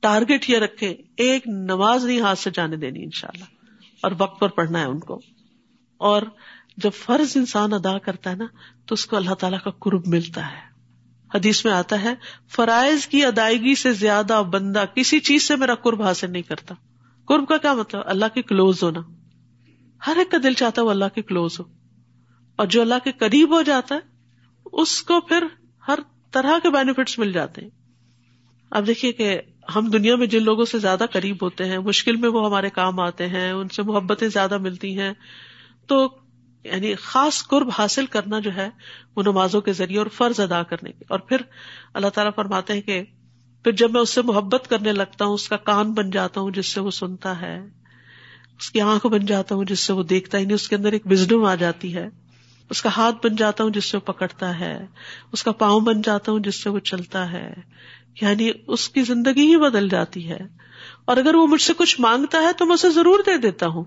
[0.00, 3.44] ٹارگیٹ یہ رکھے ایک نماز نہیں ہاتھ سے جانے دینی ان شاء اللہ
[4.02, 5.20] اور وقت پر پڑھنا ہے ان کو۔
[5.98, 6.22] اور
[6.76, 8.46] جب فرض انسان ادا کرتا ہے نا،
[8.86, 10.66] تو اس کو اللہ تعالیٰ کا قرب ملتا ہے۔
[11.34, 12.14] حدیث میں آتا ہے،
[12.48, 16.74] فرائض کی ادائیگی سے زیادہ بندہ کسی چیز سے میرا قرب حاصل نہیں کرتا۔
[17.24, 19.00] قرب کا کیا مطلب؟ اللہ کے کلوز ہونا۔
[20.06, 21.64] ہر ایک کا دل چاہتا ہے وہ اللہ کے کلوز ہو۔
[22.56, 24.00] اور جو اللہ کے قریب ہو جاتا ہے،
[24.72, 25.44] اس کو پھر
[25.88, 25.98] ہر
[26.30, 27.70] طرح کے بینیفٹس مل جاتے ہیں۔
[28.70, 29.40] اب دیکھیے کہ
[29.76, 33.00] ہم دنیا میں جن لوگوں سے زیادہ قریب ہوتے ہیں، مشکل میں وہ ہمارے کام
[33.00, 35.12] آتے ہیں، ان سے محبتیں زیادہ ملتی ہیں۔
[35.86, 36.16] تو
[36.64, 38.68] یعنی خاص قرب حاصل کرنا جو ہے
[39.16, 41.36] وہ نمازوں کے ذریعے اور فرض ادا کرنے کے اور پھر
[41.94, 43.02] اللہ تعالیٰ فرماتے ہیں کہ
[43.62, 46.50] پھر جب میں اس سے محبت کرنے لگتا ہوں، اس کا کان بن جاتا ہوں
[46.50, 47.60] جس سے وہ سنتا ہے،
[48.58, 50.92] اس کی آنکھ بن جاتا ہوں جس سے وہ دیکھتا ہے یعنی اس کے اندر
[50.92, 52.08] ایک وزڈم آ جاتی ہے۔
[52.70, 54.86] اس کا ہاتھ بن جاتا ہوں جس سے وہ پکڑتا ہے۔
[55.32, 57.54] اس کا پاؤں بن جاتا ہوں جس سے وہ چلتا ہے۔
[58.20, 60.38] یعنی اس کی زندگی ہی بدل جاتی ہے۔
[61.04, 63.84] اور اگر وہ مجھ سے کچھ مانگتا ہے تو میں اسے ضرور دے دیتا ہوں۔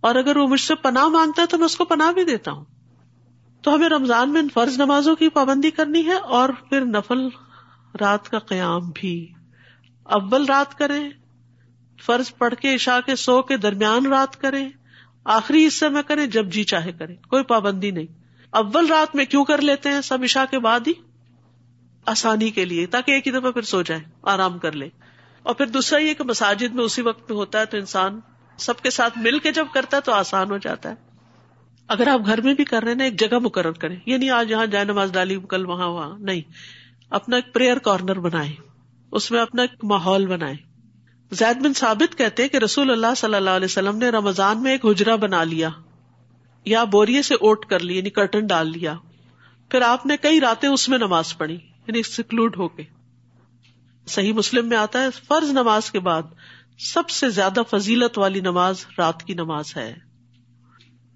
[0.00, 2.52] اور اگر وہ مجھ سے پناہ مانگتا ہے تو میں اس کو پناہ بھی دیتا
[2.52, 2.64] ہوں۔
[3.62, 7.28] تو ہمیں رمضان میں فرض نمازوں کی پابندی کرنی ہے اور پھر نفل
[8.00, 9.32] رات کا قیام بھی۔
[10.02, 11.10] اول رات کریں،
[12.02, 14.68] فرض پڑھ کے عشاء کے سو کے درمیان رات کریں۔
[15.24, 18.06] آخری حصے میں کریں جب جی چاہے کریں، کوئی پابندی نہیں۔
[18.50, 20.92] اول رات میں کیوں کر لیتے ہیں سب عشاء کے بعد ہی؟
[22.06, 24.88] آسانی کے لیے، تاکہ ایک ہی دفعہ پھر سو جائے آرام کر لے
[25.42, 28.20] اور پھر دوسرا یہ کہ مساجد میں اسی وقت میں ہوتا ہے تو انسان
[28.60, 30.94] سب کے ساتھ مل کے جب کرتا ہے تو آسان ہو جاتا ہے۔
[31.88, 34.30] اگر آپ گھر میں بھی کر رہے ہیں نا ایک جگہ مقرر کریں۔ یہ نہیں
[34.30, 36.40] آج یہاں جائے نماز ڈالی، کل وہاں وہاں۔ نہیں۔
[37.10, 38.52] اپنا ایک پریئر کارنر بنائے
[39.12, 40.54] اس میں اپنا ایک ماحول بنائے
[41.30, 44.86] زید بن ثابت کہتے کہ رسول اللہ صلی اللہ علیہ وسلم نے رمضان میں ایک
[44.86, 45.68] حجرا بنا لیا۔
[46.64, 48.94] یا بوریے سے اوٹ کر لی یعنی کرٹن ڈال لیا۔
[49.68, 52.82] پھر آپ نے کئی راتیں اس میں نماز پڑھی یعنی سکلوڈ ہو کے۔
[54.06, 56.22] صحیح مسلم میں آتا ہے، فرض نماز کے بعد۔
[56.82, 59.94] سب سے زیادہ فضیلت والی نماز رات کی نماز ہے۔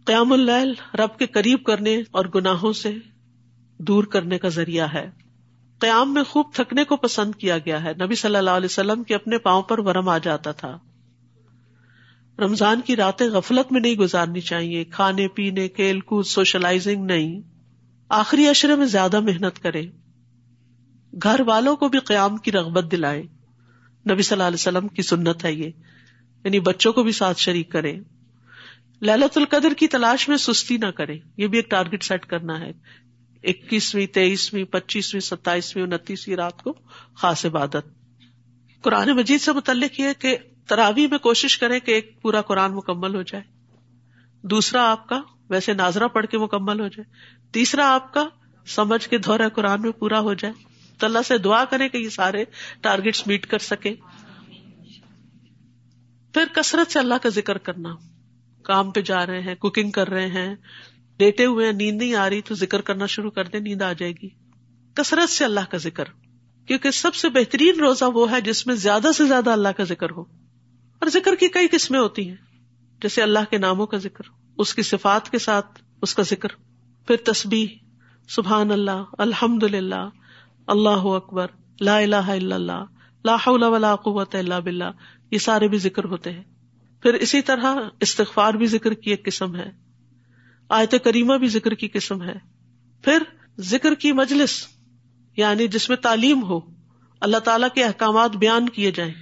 [0.05, 2.95] قیام اللیل رب کے قریب کرنے اور گناہوں سے
[3.79, 5.11] دور کرنے کا ذریعہ ہے۔
[5.79, 9.15] قیام میں خوب تھکنے کو پسند کیا گیا ہے۔ نبی صلی اللہ علیہ وسلم کے
[9.15, 10.79] اپنے پاؤں پر ورم آ جاتا تھا۔
[12.39, 17.41] رمضان کی راتیں غفلت میں نہیں گزارنی چاہیے۔ کھانے، پینے، کھیل کود، سوشلائزنگ نہیں۔
[18.09, 19.87] آخری اشرے میں زیادہ محنت کرے
[21.23, 23.23] گھر والوں کو بھی قیام کی رغبت دلائے
[24.11, 25.71] نبی صلی اللہ علیہ وسلم کی سنت ہے یہ۔
[26.45, 27.99] یعنی بچوں کو بھی ساتھ شریک کرے
[29.03, 32.73] للت القدر کی تلاش میں سستی نہ کرے یہ بھی ایک ٹارگیٹ سیٹ کرنا ہے۔
[33.43, 36.73] اکیسویں، تیئیسویں، پچیسویں، ستائیسویں، انتیسویں رات کو
[37.15, 37.87] خاص عبادت۔
[38.83, 40.37] قرآن مجید سے متعلق یہ کہ
[40.69, 43.45] تراوی میں کوشش کرے کہ ایک پورا قرآن مکمل ہو جائے۔
[44.43, 47.05] دوسرا آپ کا ویسے ناظرہ پڑھ کے مکمل ہو جائے۔
[47.53, 48.29] تیسرا آپ کا
[48.67, 52.09] سمجھ کے دورہ قرآن میں پورا ہو جائے۔ تو اللہ سے دعا کرے کہ یہ
[52.09, 52.45] سارے
[52.81, 53.95] ٹارگیٹ میٹ کر سکے۔
[56.35, 57.95] پھر کثرت سے اللہ کا ذکر کرنا۔
[58.63, 60.55] کام پہ جا رہے ہیں کوکنگ کر رہے ہیں۔
[61.19, 63.93] لیٹے ہوئے ہیں، نیند نہیں آ رہی تو ذکر کرنا شروع کر دیں، نیند آ
[63.93, 64.29] جائے گی۔
[64.95, 66.05] کثرت سے اللہ کا ذکر۔
[66.67, 70.11] کیونکہ سب سے بہترین روزہ وہ ہے جس میں زیادہ سے زیادہ اللہ کا ذکر
[70.11, 70.21] ہو۔
[70.99, 72.37] اور ذکر کی کئی قسمیں ہوتی ہیں۔
[73.03, 74.25] جیسے اللہ کے ناموں کا ذکر،
[74.59, 76.49] اس کی صفات کے ساتھ اس کا ذکر۔
[77.07, 77.67] پھر تسبیح،
[78.29, 80.09] سبحان اللہ الحمد للہ
[80.67, 81.47] اللہ اکبر،
[81.81, 82.85] لا الہ الا اللہ،
[83.25, 84.91] لا حول ولا قوت الا باللہ،
[85.31, 86.43] یہ سارے بھی ذکر ہوتے ہیں۔
[87.03, 89.71] پھر اسی طرح استغفار بھی ذکر کی ایک قسم ہے،
[90.69, 92.35] آیت کریمہ بھی ذکر کی قسم ہے۔
[93.03, 93.23] پھر
[93.59, 94.67] ذکر کی مجلس
[95.37, 96.61] یعنی جس میں تعلیم ہو،
[97.21, 99.15] اللہ تعالیٰ کے احکامات بیان کیے جائیں۔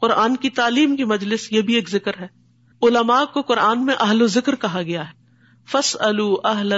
[0.00, 2.26] قرآن کی تعلیم کی مجلس یہ بھی ایک ذکر ہے۔
[2.82, 5.12] علماء کو قرآن میں اہل ذکر کہا گیا ہے۔
[5.66, 6.72] فس اہل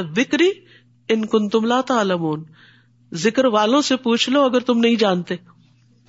[1.09, 2.01] ان کن تم لاتا
[3.12, 5.35] ذکر والوں سے پوچھ لو اگر تم نہیں جانتے۔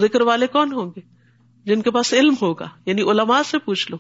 [0.02, 1.00] ذکر والے کون ہوں گے؟
[1.66, 3.98] جن کے پاس علم ہوگا یعنی علماء سے پوچھ لو۔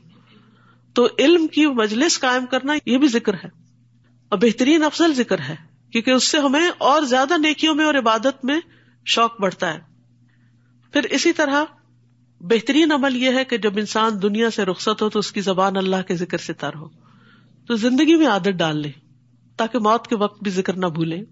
[0.93, 3.49] تو علم کی مجلس قائم کرنا یہ بھی ذکر ہے۔
[4.29, 5.55] اور بہترین افضل ذکر ہے،
[5.91, 8.59] کیونکہ اس سے ہمیں اور زیادہ نیکیوں میں اور عبادت میں
[9.05, 9.79] شوق بڑھتا ہے۔
[10.93, 11.63] پھر اسی طرح
[12.39, 15.77] بہترین عمل یہ ہے کہ جب انسان دنیا سے رخصت ہو تو اس کی زبان
[15.77, 16.89] اللہ کے ذکر سے تر ہو۔
[17.67, 18.91] تو زندگی میں عادت ڈال لے،
[19.57, 21.23] تاکہ موت کے وقت بھی ذکر نہ بھولے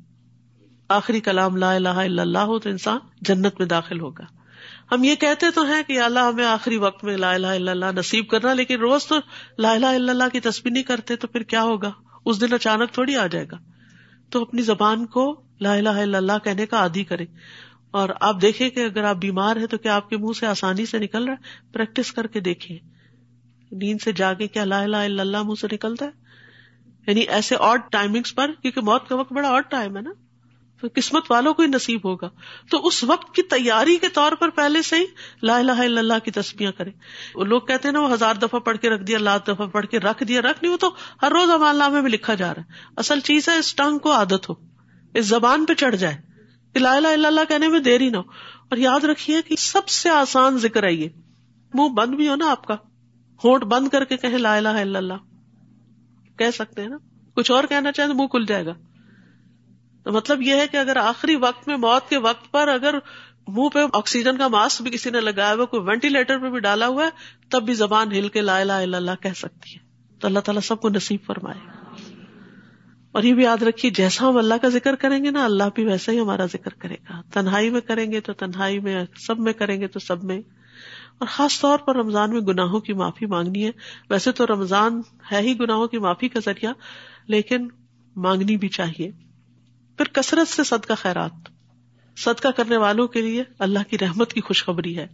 [0.92, 4.26] آخری کلام لا الہ الا اللہ ہو تو انسان جنت میں داخل ہوگا۔
[4.92, 7.86] ہم یہ کہتے تو ہیں کہ اللہ ہمیں آخری وقت میں لا الہ الا اللہ
[7.96, 9.16] نصیب کرنا، لیکن روز تو
[9.58, 11.92] لا الہ الا اللہ کی تصویر نہیں کرتے تو پھر کیا ہوگا؟
[12.26, 13.58] اس دن اچانک تھوڑی آ جائے گا۔
[14.30, 17.26] تو اپنی زبان کو لا الہ الا اللہ کہنے کا عادی کرے
[17.92, 20.86] اور آپ دیکھیں کہ اگر آپ بیمار ہیں تو کیا آپ کے منہ سے آسانی
[20.86, 22.78] سے نکل رہا ہے؟ پریکٹس کر کے دیکھیں۔
[23.72, 26.12] نیند سے جاگے کیا لا الہ الا اللہ منہ سے نکلتا ہے؟
[27.08, 30.12] یعنی ایسے آڈ ٹائمنگس پر، کیونکہ موت کا وقت بڑا آڈ ٹائم ہے نا۔
[30.90, 32.30] قسمت والوں کو ہی نصیب ہوگا۔
[32.72, 35.06] تو اس وقت کی تیاری کے طور پر پہلے سے ہی
[35.44, 36.90] لا الہ الا اللہ کی تصویاں کرے
[37.36, 39.86] وہ لوگ کہتے ہیں نا وہ ہزار دفعہ پڑھ کے رکھ دیا، لاکھ دفعہ پڑھ
[39.86, 42.62] کے رکھ دیا، رکھ نہیں، وہ تو ہر روز امال نامے میں لکھا جا رہا
[42.62, 44.54] ہے۔ اصل چیز ہے اس ٹنگ کو عادت ہو،
[45.14, 46.18] اس زبان پہ چڑھ جائے
[46.74, 48.30] کہ لا الہ الا اللہ کہنے میں دیر ہی نہ ہو۔
[48.70, 51.10] اور یاد رکھیے کہ سب سے آسان ذکر ہے یہ۔
[51.74, 52.76] منہ بند بھی ہو نا آپ کا،
[53.44, 55.14] ہونٹ بند کر کے کہیں لا الہ الا اللہ۔
[56.38, 56.98] کہہ سکتے ہیں نا،
[57.36, 58.74] کچھ اور کہنا چاہیں تو منہ کھل جائے گا۔
[60.04, 62.96] تو مطلب یہ ہے کہ اگر آخری وقت میں موت کے وقت پر اگر
[63.48, 66.88] منہ پہ آکسیجن کا ماسک بھی کسی نے لگایا ہوا کوئی وینٹیلیٹر پہ بھی ڈالا
[66.88, 67.10] ہوا ہے،
[67.50, 69.80] تب بھی زبان ہل کے لا الہ الا اللہ کہہ سکتی ہے۔
[70.20, 71.82] تو اللہ تعالیٰ سب کو نصیب فرمائے۔
[73.12, 75.86] اور یہ بھی یاد رکھیے، جیسا ہم اللہ کا ذکر کریں گے نا، اللہ بھی
[75.86, 79.54] ویسا ہی ہمارا ذکر کرے گا۔ تنہائی میں کریں گے تو تنہائی میں، سب میں
[79.54, 80.38] کریں گے تو سب میں۔
[81.18, 83.72] اور خاص طور پر رمضان میں گناہوں کی معافی مانگنی ہے۔
[84.10, 86.74] ویسے تو رمضان ہے ہی گناہوں کی معافی کا ذریعہ،
[87.28, 87.68] لیکن
[88.16, 89.12] مانگنی بھی چاہیے۔
[90.04, 91.32] پھر کثرت سے صدقہ خیرات۔
[92.18, 95.08] صدقہ کرنے والوں کے لیے اللہ کی رحمت کی خوشخبری ہے۔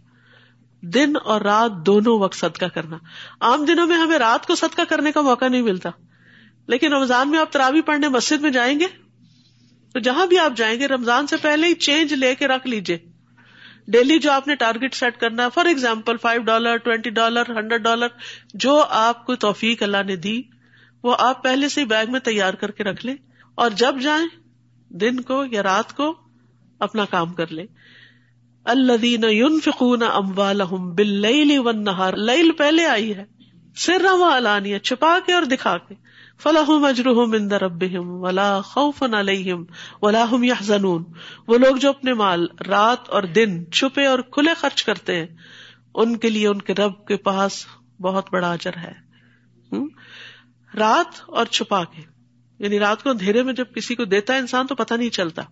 [0.82, 2.98] دن اور رات دونوں وقت صدقہ کرنا۔
[3.40, 5.90] عام دنوں میں ہمیں رات کو صدقہ کرنے کا موقع نہیں ملتا۔
[6.66, 8.86] لیکن رمضان میں آپ تراوی پڑھنے مسجد میں جائیں گے،
[9.92, 12.98] تو جہاں بھی آپ جائیں گے، رمضان سے پہلے ہی چینج لے کے رکھ لیجیے
[13.88, 17.82] ڈیلی جو آپ نے ٹارگیٹ سیٹ کرنا ہے for example five dollar, twenty dollar, hundred
[17.82, 18.06] dollar,
[18.54, 20.42] جو آپ کو توفیق اللہ نے دی،
[21.02, 23.16] وہ آپ پہلے سے بیگ میں تیار کر کے رکھ لیں۔
[23.54, 24.47] اور جب جائیں
[24.88, 26.14] دن کو یا رات کو
[26.78, 27.66] اپنا کام کر لیں
[28.64, 31.24] الدین یون فکون اموالحم بل
[31.64, 33.24] ونہار لئی پہلے آئی ہے
[33.76, 35.94] سر روا علانیہ، چھپا کے اور دکھا کے۔
[36.38, 39.64] فلاح مجروح اندر اب ولا خوف علیہم
[40.02, 41.04] ولا ہم یحزنون۔
[41.46, 45.26] وہ لوگ جو اپنے مال رات اور دن چھپے اور کھلے خرچ کرتے ہیں،
[45.94, 47.66] ان کے لیے ان کے رب کے پاس
[48.00, 48.92] بہت بڑا اجر ہے۔
[50.78, 52.17] رات اور چھپا کے۔
[52.58, 55.42] یعنی رات کو اندھیرے میں جب کسی کو دیتا ہے انسان تو پتہ نہیں چلتا۔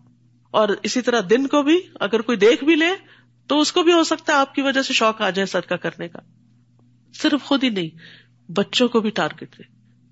[0.51, 2.87] اور اسی طرح دن کو بھی اگر کوئی دیکھ بھی لے
[3.47, 5.75] تو اس کو بھی ہو سکتا ہے آپ کی وجہ سے شوق آ جائے صدقہ
[5.75, 6.19] کرنے کا۔
[7.14, 7.88] صرف خود ہی نہیں،
[8.53, 9.62] بچوں کو بھی ٹارگیٹ دے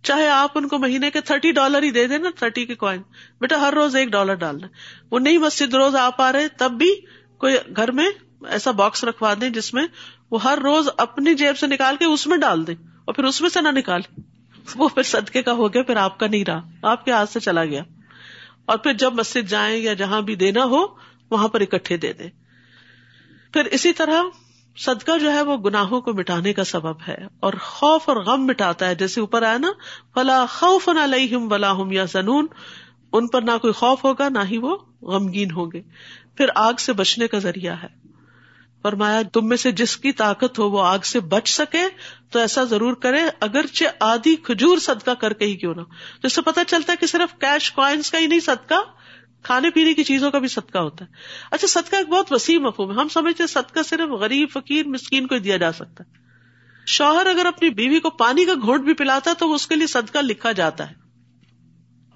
[0.03, 3.03] چاہے آپ ان کو مہینے کے تھرٹی ڈالر ہی دے دیں نا تھرٹی کے کوائن
[3.41, 4.67] بیٹا، ہر روز ایک ڈالر ڈالنا۔
[5.11, 6.95] وہ نہیں مسجد روز آپ آ رہے، تب بھی
[7.39, 8.07] کوئی گھر میں
[8.49, 9.87] ایسا باکس رکھوا دیں جس میں
[10.31, 13.41] وہ ہر روز اپنی جیب سے نکال کے اس میں ڈال دیں اور پھر اس
[13.41, 14.34] میں سے نہ نکالے۔
[14.77, 17.40] وہ پھر صدقے کا ہو گیا، پھر آپ کا نہیں رہا۔ آپ کے ہاتھ سے
[17.40, 17.83] چلا گیا۔
[18.64, 20.87] اور پھر جب مسجد جائیں یا جہاں بھی دینا ہو،
[21.31, 22.31] وہاں پر اکٹھے دے دیں۔
[23.53, 24.22] پھر اسی طرح
[24.77, 28.88] صدقہ جو ہے وہ گناہوں کو مٹانے کا سبب ہے۔ اور خوف اور غم مٹاتا
[28.88, 29.68] ہے۔ جیسے اوپر آیا نا،
[30.14, 32.46] فلا خوف علیہم ولا ہم یا سنون
[33.12, 35.83] ان پر نہ کوئی خوف ہوگا، نہ ہی وہ غمگین ہوں گے۔
[36.37, 38.04] پھر آگ سے بچنے کا ذریعہ ہے۔
[38.85, 41.83] فرمایا، تم میں سے جس کی طاقت ہو وہ آگ سے بچ سکے
[42.31, 45.81] تو ایسا ضرور کرے، اگرچہ آدھی کھجور صدقہ کر کے ہی کیوں نہ
[46.23, 48.75] جس سے پتا چلتا ہے کہ صرف کیش کوائنس کا ہی نہیں صدقہ،
[49.42, 51.11] کھانے پینے کی چیزوں کا بھی صدقہ ہوتا ہے۔
[51.51, 55.38] اچھا صدقہ ایک بہت وسیع مفہوم ہے۔ ہم سمجھتے صدقہ صرف غریب، فقیر، مسکین کو
[55.38, 56.18] دیا جا سکتا ہے۔
[56.87, 59.87] شوہر اگر اپنی بیوی کو پانی کا گھونٹ بھی پلاتا ہے تو اس کے لیے
[59.87, 60.94] صدقہ لکھا جاتا ہے۔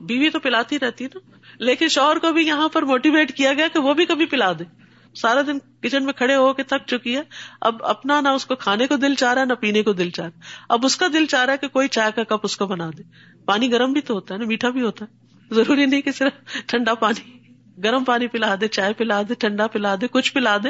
[0.00, 3.68] بیوی تو پلاتی رہتی ہے نا، لیکن شوہر کو بھی یہاں پر موٹیویٹ کیا گیا
[3.68, 7.16] کہ وہ بھی کبھی پلا دے۔ سارا دن کچن میں کھڑے ہو کے تھک چکی
[7.16, 7.22] ہے۔
[7.60, 10.10] اب اپنا نہ اس کو کھانے کو دل چاہ رہا ہے نہ پینے کو دل
[10.10, 12.56] چاہ رہا۔ اب اس کا دل چاہ رہا ہے کہ کوئی چائے کا کپ اس
[12.56, 13.02] کو بنا دے۔
[13.44, 16.32] پانی گرم بھی تو ہوتا ہے نا، میٹھا بھی ہوتا ہے۔ ضروری نہیں کہ صرف
[16.66, 17.38] ٹھنڈا پانی،
[17.84, 20.68] گرم پانی پلا دے، چائے پلا دے، ٹھنڈا پلا دے، کچھ پلا دے۔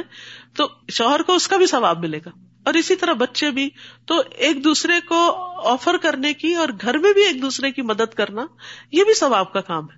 [0.56, 2.30] تو شوہر کو اس کا بھی ثواب ملے گا۔
[2.64, 3.70] اور اسی طرح بچے بھی۔
[4.06, 8.14] تو ایک دوسرے کو آفر کرنے کی اور گھر میں بھی ایک دوسرے کی مدد
[8.14, 8.46] کرنا،
[8.92, 9.97] یہ بھی ثواب کا کام ہے۔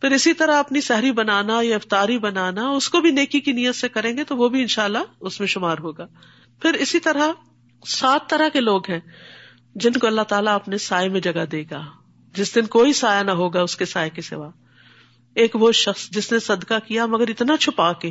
[0.00, 3.74] پھر اسی طرح اپنی سہری بنانا یا افطاری بنانا، اس کو بھی نیکی کی نیت
[3.74, 6.06] سے کریں گے تو وہ بھی انشاءاللہ اس میں شمار ہوگا۔
[6.62, 7.28] پھر اسی طرح
[7.86, 9.00] سات طرح کے لوگ ہیں
[9.74, 11.86] جن کو اللہ تعالیٰ اپنے سائے میں جگہ دے گا۔
[12.34, 14.50] جس دن کوئی سایہ نہ ہوگا اس کے سائے کے سوا۔
[15.34, 18.10] ایک وہ شخص جس نے صدقہ کیا مگر اتنا چھپا کے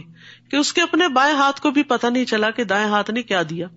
[0.52, 3.24] کہ اس کے اپنے بائیں ہاتھ کو بھی پتا نہیں چلا کہ دائیں ہاتھ نے
[3.24, 3.68] کیا دیا۔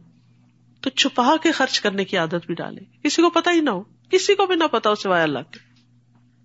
[0.81, 3.83] تو چھپا کے خرچ کرنے کی عادت بھی ڈالے کسی کو پتا ہی نہ ہو۔
[4.11, 5.72] کسی کو بھی نہ پتا ہو سوائے اللہ کے۔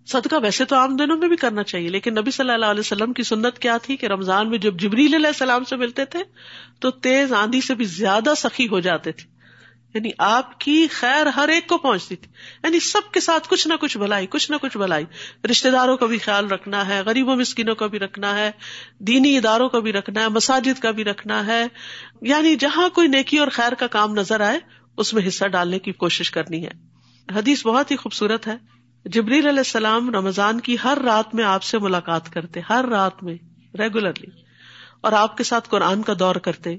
[0.08, 3.14] صدقہ ویسے تو عام دنوں میں بھی کرنا چاہیے، لیکن نبی صلی اللہ علیہ وسلم
[3.14, 6.20] کی سنت کیا تھی کہ رمضان میں جب جبریل علیہ السلام سے ملتے تھے
[6.80, 9.38] تو تیز آندھی سے بھی زیادہ سخی ہو جاتے تھے۔
[9.94, 12.32] یعنی آپ کی خیر ہر ایک کو پہنچتی تھی۔
[12.64, 15.06] یعنی سب کے ساتھ کچھ نہ کچھ بھلائی، کچھ نہ کچھ بھلائی۔
[15.52, 18.52] رشتے داروں کا بھی خیال رکھنا ہے، غریبوں، مسکینوں کا بھی رکھنا ہے،
[19.00, 21.66] دینی اداروں کا بھی رکھنا ہے، مساجد کا بھی رکھنا ہے۔
[22.22, 24.60] یعنی جہاں کوئی نیکی اور خیر کا کام نظر آئے،
[24.98, 26.72] اس میں حصہ ڈالنے کی کوشش کرنی ہے۔
[27.36, 28.77] حدیث بہت ہی خوبصورت ہے۔
[29.12, 33.36] جبریل علیہ السلام رمضان کی ہر رات میں آپ سے ملاقات کرتے، ہر رات میں
[33.78, 34.42] ریگولرلی
[35.02, 36.78] اور آپ کے ساتھ قرآن کا دور کرتے۔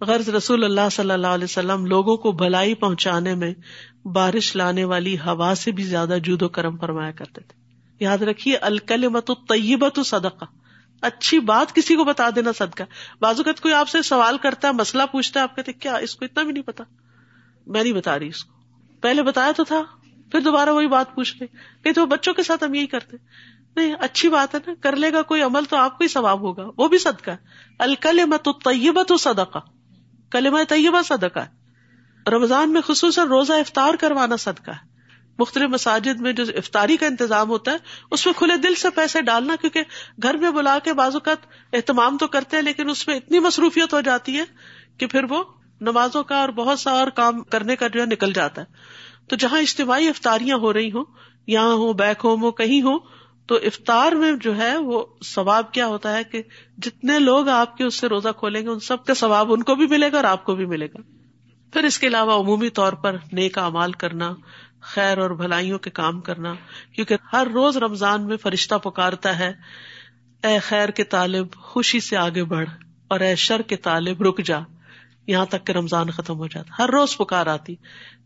[0.00, 3.54] غرض رسول اللہ صلی اللہ علیہ وسلم لوگوں کو بھلائی پہنچانے میں
[4.06, 7.54] بارش لانے والی ہوا سے بھی زیادہ جود و کرم فرمایا کرتے تھے۔
[8.00, 10.44] یاد رکھیے الکل مت طیبت صدقہ۔
[11.00, 12.82] اچھی بات کسی کو بتا دینا صدقہ۔
[13.20, 16.24] بازوقت کوئی آپ سے سوال کرتا ہے مسئلہ پوچھتا ہے آپ کہتے، کیا اس کو
[16.24, 16.84] اتنا بھی نہیں پتا؟
[17.66, 18.54] میں نہیں بتا رہی اس کو۔
[19.00, 19.82] پہلے بتایا تو تھا
[20.34, 21.46] پھر دوبارہ وہی بات پوچھ لے
[21.84, 23.16] کہ تو بچوں کے ساتھ ہم یہی کرتے
[23.76, 26.40] نہیں، اچھی بات ہے نا، کر لے گا کوئی عمل تو آپ کو ہی ثواب
[26.40, 27.30] ہوگا، وہ بھی صدقہ
[27.78, 29.58] الکل مت طیبت صدقہ،
[30.30, 34.94] کلمہ طیبہ صدقہ ہے۔ رمضان میں خصوصاً روزہ افطار کروانا صدقہ ہے۔
[35.38, 37.76] مختلف مساجد میں جو افطاری کا انتظام ہوتا ہے،
[38.10, 39.82] اس میں کھلے دل سے پیسے ڈالنا، کیونکہ
[40.22, 43.94] گھر میں بلا کے بعض اوقات اہتمام تو کرتے ہیں، لیکن اس میں اتنی مصروفیت
[43.94, 44.44] ہو جاتی ہے
[44.98, 45.44] کہ پھر وہ
[45.80, 48.66] نمازوں کا اور بہت سا اور کام کرنے کا جو ہے نکل جاتا ہے۔
[49.28, 51.04] تو جہاں اجتماعی افطاریاں ہو رہی ہوں،
[51.46, 52.98] یہاں ہو بیک ہوم ہو کہیں ہو
[53.46, 56.42] تو افطار میں جو ہے وہ ثواب کیا ہوتا ہے کہ
[56.78, 59.74] جتنے لوگ آپ کے اس سے روزہ کھولیں گے، ان سب کا ثواب ان کو
[59.74, 60.98] بھی ملے گا اور آپ کو بھی ملے گا۔
[61.72, 64.34] پھر اس کے علاوہ عمومی طور پر نیک امال کرنا،
[64.80, 66.54] خیر اور بھلائیوں کے کام کرنا،
[66.92, 69.52] کیونکہ ہر روز رمضان میں فرشتہ پکارتا ہے،
[70.42, 72.68] اے خیر کے طالب، خوشی سے آگے بڑھ
[73.08, 74.58] اور اے شر کے طالب، رک جا۔
[75.26, 77.74] یہاں تک کہ رمضان ختم ہو جاتا ہر روز پکار آتی۔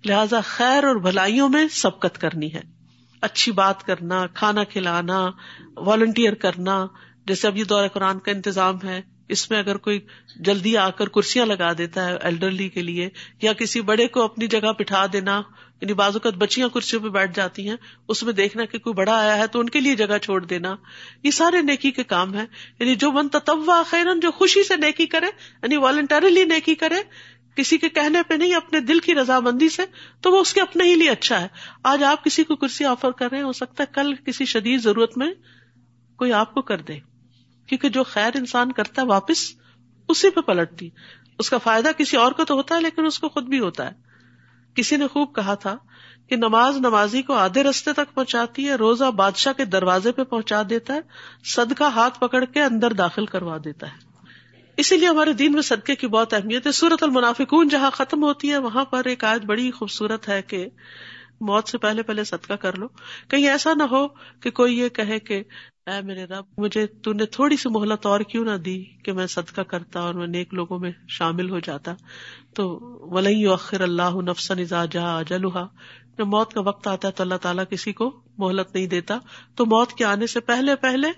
[0.04, 2.60] لہذا خیر اور بھلائیوں میں سبقت کرنی ہے۔
[3.20, 5.30] اچھی بات کرنا، کھانا کھلانا
[5.76, 6.86] والنٹیئر کرنا،
[7.26, 10.00] جیسے اب یہ دور قرآن کا انتظام ہے، اس میں اگر کوئی
[10.36, 13.08] جلدی آ کر کرسیاں لگا دیتا ہے ایلڈرلی کے لیے،
[13.42, 15.42] یا کسی بڑے کو اپنی جگہ بٹھا دینا
[15.80, 17.76] یعنی بعض اوقات بچیاں کرسیوں پہ بیٹھ جاتی ہیں،
[18.08, 20.76] اس میں دیکھنا کہ کوئی بڑا آیا ہے تو ان کے لیے جگہ چھوڑ دینا۔
[21.22, 22.44] یہ سارے نیکی کے کام ہے
[22.78, 25.26] یعنی جو من تتوا خیرن، جو خوشی سے نیکی کرے
[25.62, 26.96] یعنی والنٹریلی نیکی کرے،
[27.54, 29.82] کسی کے کہنے پہ نہیں، اپنے دل کی رضامندی سے،
[30.20, 31.48] تو وہ اس کے اپنے ہی لیے اچھا ہے۔
[31.82, 34.80] آج آپ کسی کو کرسی آفر کر رہے ہیں، ہو سکتا ہے کل کسی شدید
[34.80, 35.30] ضرورت میں
[36.16, 36.98] کوئی آپ کو کر دے۔
[37.66, 39.52] کیونکہ جو خیر انسان کرتا ہے، واپس
[40.08, 40.90] اسی پہ پلٹتی۔
[41.38, 43.90] اس کا فائدہ کسی اور کو تو ہوتا ہے، لیکن اس کو خود بھی ہوتا
[43.90, 44.07] ہے۔
[44.78, 45.76] کسی نے خوب کہا تھا
[46.28, 50.62] کہ نماز نمازی کو آدھے رستے تک پہنچاتی ہے، روزہ بادشاہ کے دروازے پہ پہنچا
[50.70, 51.00] دیتا ہے،
[51.44, 53.96] صدقہ ہاتھ پکڑ کے اندر داخل کروا دیتا ہے۔
[54.76, 58.50] اسی لیے ہمارے دین میں صدقے کی بہت اہمیت ہے۔ سورت المنافقون جہاں ختم ہوتی
[58.50, 60.68] ہے، وہاں پر ایک آیت بڑی خوبصورت ہے کہ
[61.40, 62.88] موت سے پہلے پہلے صدقہ کر لو۔
[63.28, 64.08] کہیں ایسا نہ ہو
[64.42, 65.42] کہ کوئی یہ کہے کہ
[65.88, 69.26] اے میرے رب، مجھے تو نے تھوڑی سی مہلت اور کیوں نہ دی کہ میں
[69.26, 71.94] صدقہ کرتا اور میں نیک لوگوں میں شامل ہو جاتا۔
[72.54, 72.78] تو
[73.10, 75.66] ولی اخر اللہ نفسن جا جلوہا
[76.18, 79.18] جب موت کا وقت آتا ہے تو اللہ تعالیٰ کسی کو مہلت نہیں دیتا۔
[79.54, 81.08] تو موت کے آنے سے پہلے پہلے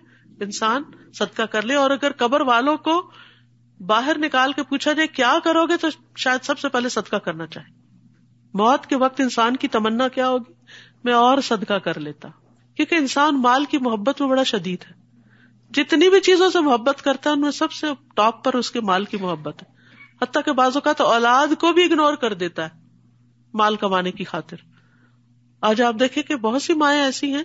[0.40, 0.82] انسان
[1.14, 3.10] صدقہ کر لے اور اگر قبر والوں کو
[3.86, 7.46] باہر نکال کے پوچھا جائے کیا کرو گے، تو شاید سب سے پہلے صدقہ کرنا
[7.46, 7.72] چاہے۔
[8.54, 10.52] موت کے وقت انسان کی تمنا کیا ہوگی؟
[11.04, 12.28] میں اور صدقہ کر لیتا۔
[12.74, 15.00] کیونکہ انسان مال کی محبت میں بڑا شدید ہے۔
[15.70, 18.80] جتنی بھی چیزوں سے محبت کرتا ہے، ان میں سب سے ٹاپ پر اس کے
[18.80, 19.80] مال کی محبت ہے۔
[20.22, 22.80] حتیٰ کہ بازو کا تو اولاد کو بھی اگنور کر دیتا ہے
[23.54, 24.56] مال کمانے کی خاطر۔
[25.60, 27.42] آج آپ دیکھیں کہ بہت سی مائیں ایسی ہیں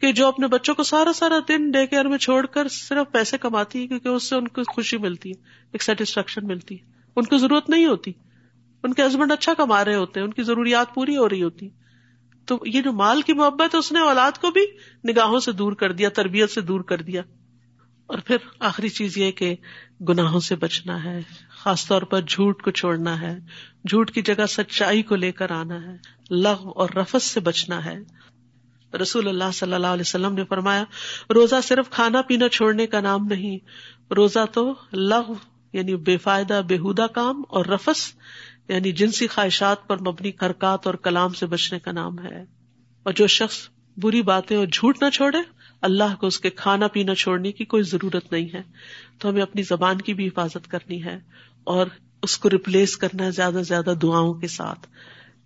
[0.00, 3.38] کہ جو اپنے بچوں کو سارا سارا دن ڈے کیئر میں چھوڑ کر صرف پیسے
[3.38, 5.34] کماتی ہے کیونکہ اس سے ان کو خوشی ملتی ہے،
[5.72, 6.84] ایک سیٹسفیکشن ملتی ہے۔
[7.16, 8.12] ان کو ضرورت نہیں ہوتی۔
[8.82, 11.68] ان کے ہسبینڈ اچھا کما رہے ہوتے ہیں، ان کی ضروریات پوری ہو رہی ہوتی
[12.46, 14.66] تو یہ جو مال کی محبت ہے، اس نے اولاد کو بھی
[15.10, 17.22] نگاہوں سے دور کر دیا، تربیت سے دور کر دیا۔
[18.06, 19.56] اور پھر آخری چیز یہ کہ
[20.08, 23.38] گناہوں سے بچنا ہے، خاص طور پر جھوٹ کو چھوڑنا ہے،
[23.88, 25.96] جھوٹ کی جگہ سچائی کو لے کر آنا ہے
[26.30, 27.98] لغ اور رفس سے بچنا ہے۔
[29.02, 30.84] رسول اللہ صلی اللہ علیہ وسلم نے فرمایا،
[31.30, 33.58] روزہ صرف کھانا پینا چھوڑنے کا نام نہیں،
[34.14, 35.32] روزہ تو لغ
[35.72, 38.12] یعنی بے فائدہ بےحدہ کام اور رفس
[38.68, 42.44] یعنی جنسی خواہشات پر مبنی حرکات اور کلام سے بچنے کا نام ہے۔
[43.02, 45.38] اور جو شخص بری باتیں اور جھوٹ نہ چھوڑے،
[45.80, 48.62] اللہ کو اس کے کھانا پینا چھوڑنے کی کوئی ضرورت نہیں ہے۔
[49.18, 51.18] تو ہمیں اپنی زبان کی بھی حفاظت کرنی ہے
[51.64, 51.86] اور
[52.22, 54.86] اس کو ریپلیس کرنا ہے زیادہ سے زیادہ دعاؤں کے ساتھ،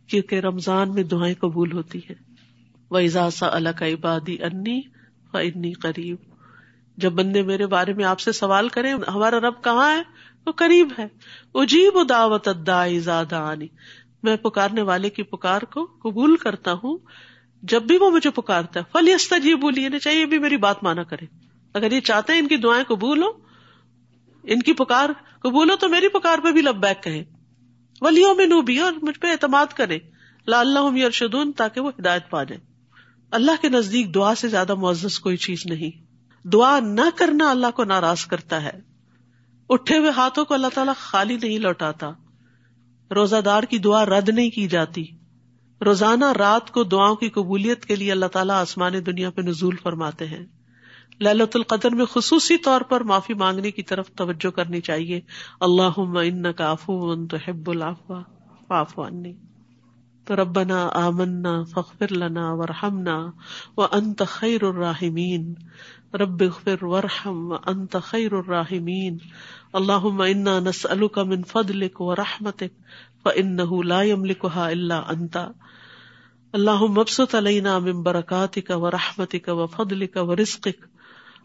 [0.07, 2.35] کیونکہ رمضان میں دعائیں قبول ہوتی ہیں۔
[2.91, 4.81] وہ اجازا اللہ کا عبادی انی
[5.35, 6.17] و انی قریب
[6.97, 10.03] جب بندے میرے بارے میں آپ سے سوال کریں، ہمارا رب کہاں ہے؟
[10.49, 11.07] وہ قریب ہے۔
[11.55, 12.49] اجیب دعوت
[13.33, 13.67] آنی
[14.23, 16.99] میں پکارنے والے کی پکار کو قبول کرتا ہوں۔
[17.63, 21.27] جب بھی وہ مجھے پکارتا ہے فل جی بولی چاہیے بھی میری بات مانا کرے۔
[21.75, 23.29] اگر یہ چاہتے ہیں ان کی دعائیں قبول ہو
[24.43, 25.11] ان کی پکار
[25.43, 27.25] قبول ہو تو میری پکار پہ بھی لب بیک کہیں۔
[28.01, 29.99] ولیوں میں نو بھی اور مجھ پہ اعتماد کرے
[30.47, 32.61] لا اللہ ارشدون تاکہ وہ ہدایت پا جائے
[33.31, 37.85] اللہ کے نزدیک دعا سے زیادہ معزز کوئی چیز نہیں۔ دعا نہ کرنا اللہ کو
[37.85, 38.88] ناراض کرتا ہے۔
[39.69, 42.11] اٹھے ہوئے ہاتھوں کو اللہ تعالیٰ خالی نہیں لوٹاتا۔
[43.15, 45.05] روزہ دار کی دعا رد نہیں کی جاتی۔
[45.85, 50.27] روزانہ رات کو دعاؤں کی قبولیت کے لیے اللہ تعالیٰ آسمان دنیا پہ نزول فرماتے
[50.27, 50.47] ہیں۔
[51.21, 55.21] للت القدر میں خصوصی طور پر معافی مانگنے کی طرف توجہ کرنی چاہیے۔
[55.61, 57.71] اللہ ان کا آفو تو حب
[59.01, 59.33] عنی۔
[60.25, 63.27] تو ربنا آمنا فخر لنا ورحمنا
[63.77, 65.55] و انت خیر الراحمین۔
[66.15, 69.19] رب اغفر ورحم انت خیر الراحمین.
[69.75, 72.73] اللهم انا نسألك من فضلك ورحمتك
[73.25, 75.49] فانه لا يملكها الا انت.
[76.55, 80.89] اللهم ابسط علينا من بركاتك ورحمتك وفضلك ورزقك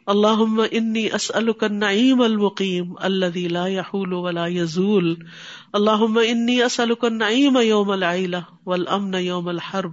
[0.09, 5.27] اللهم انی اسألك النعيم المقيم الذي لا يحول ولا يزول
[5.75, 9.91] اللهم انی اسألك النعيم يوم العيلة والامن يوم الحرب.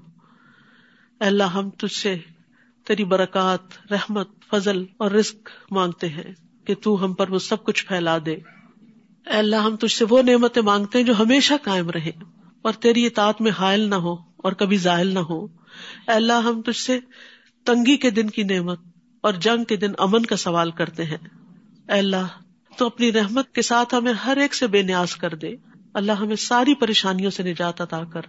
[1.20, 2.16] اللہ ہم تجھ سے
[2.90, 7.86] تیری برکات، رحمت، فضل اور رزق مانگتے ہیں کہ تو ہم پر وہ سب کچھ
[7.86, 12.12] پھیلا دے۔ اے اللہ، ہم تجھ سے وہ نعمتیں مانگتے ہیں جو ہمیشہ قائم رہے
[12.62, 16.62] اور تیری اطاعت میں حائل نہ ہو اور کبھی ظاہل نہ ہو۔ اے اللہ، ہم
[16.62, 16.98] تجھ سے
[17.64, 18.80] تنگی کے دن کی نعمت
[19.20, 21.18] اور جنگ کے دن امن کا سوال کرتے ہیں۔
[21.88, 22.26] اے اللہ،
[22.76, 25.56] تو اپنی رحمت کے ساتھ ہمیں ہر ایک سے بے نیاز کر دے۔
[25.94, 28.20] اللہ ہمیں ساری پریشانیوں سے نجات عطا کر۔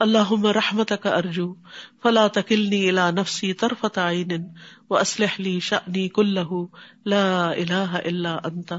[0.00, 1.54] اللہ رحمت کا ارجو،
[2.02, 4.48] فلا تکلنی الا نفسی طرفت عین
[4.90, 6.66] و اسلح لی شأنی کلہ،
[7.04, 8.78] لا الہ الا انتا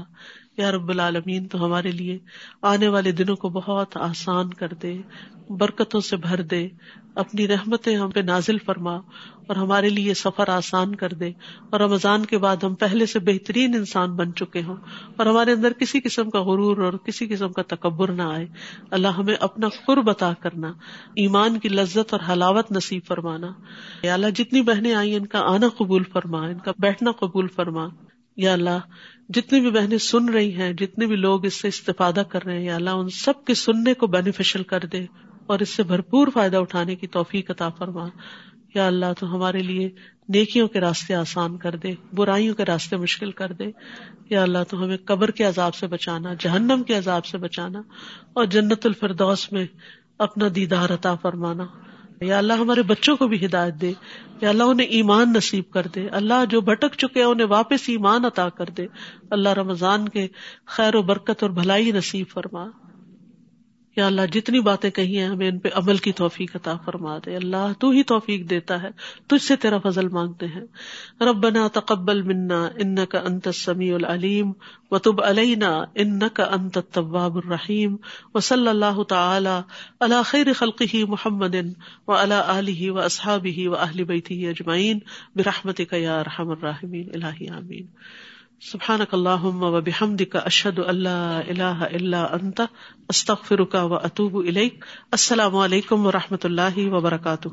[0.56, 2.18] یا رب العالمین، تو ہمارے لیے
[2.62, 4.96] آنے والے دنوں کو بہت آسان کر دے۔
[5.50, 6.68] برکتوں سے بھر دے،
[7.14, 8.96] اپنی رحمتیں ہم پہ نازل فرما
[9.46, 11.32] اور ہمارے لیے سفر آسان کر دے۔
[11.70, 14.76] اور رمضان کے بعد ہم پہلے سے بہترین انسان بن چکے ہوں۔
[15.16, 18.46] اور ہمارے اندر کسی قسم کا غرور اور کسی قسم کا تکبر نہ آئے۔
[18.90, 20.72] اللہ ہمیں اپنا قرب عطا کرنا،
[21.14, 23.48] ایمان کی لذت اور حلاوت نصیب فرمانا۔
[24.02, 27.88] یا اللہ، جتنی بہنیں آئی ان کا آنا قبول فرما، ان کا بیٹھنا قبول فرما۔
[28.36, 28.78] یا اللہ،
[29.28, 32.64] جتنی بھی بہنیں سن رہی ہیں، جتنے بھی لوگ اس سے استفادہ کر رہے ہیں،
[32.64, 35.06] یا اللہ، ان سب کے سننے کو بینیفیشل کر دے۔
[35.46, 38.08] اور اس سے بھرپور فائدہ اٹھانے کی توفیق عطا فرما۔
[38.74, 39.90] یا اللہ، تو ہمارے لیے
[40.28, 43.64] نیکیوں کے راستے آسان کر دے، برائیوں کے راستے مشکل کر دے۔
[44.30, 47.82] یا اللہ، تو ہمیں قبر کے عذاب سے بچانا، جہنم کے عذاب سے بچانا
[48.32, 49.66] اور جنت الفردوس میں
[50.18, 51.66] اپنا دیدار عطا فرمانا۔
[52.20, 53.92] یا اللہ، ہمارے بچوں کو بھی ہدایت دے۔
[54.40, 58.24] یا اللہ، انہیں ایمان نصیب کر دے۔ اللہ، جو بھٹک چکے ہیں، انہیں واپس ایمان
[58.24, 58.86] عطا کر دے۔
[59.30, 60.28] اللہ، رمضان کے
[60.66, 62.66] خیر و برکت اور بھلائی نصیب فرما۔
[63.96, 67.36] یا اللہ جتنی باتیں کہی ہیں ہمیں ان پہ عمل کی توفیق عطا فرما دے۔
[67.36, 68.88] اللہ تو ہی توفیق دیتا ہے،
[69.26, 70.64] تجھ سے تیرا فضل مانگتے ہیں۔
[71.20, 74.52] ربنا تقبل منا ان کا انت سمیع العلیم۔
[74.90, 77.96] و تب علینا ان کا انت طباب الرحیم۔
[78.34, 79.60] و صلی اللہ تعالی
[80.00, 81.54] اللہ خیر خلقی محمد
[82.08, 84.98] و اللہ علیہ و اصحاب ہی و اہل بیتی اجمعین۔
[85.36, 87.86] برحمت کا یا رحم الرحمین الہی آمین۔
[88.60, 92.60] سبحانک اللہم و بحمدک اشہد اللہ الہ الا انت،
[93.08, 97.48] استغفرک و اتوب الیک۔ السلام علیکم و رحمۃ اللہ وبرکاتہ۔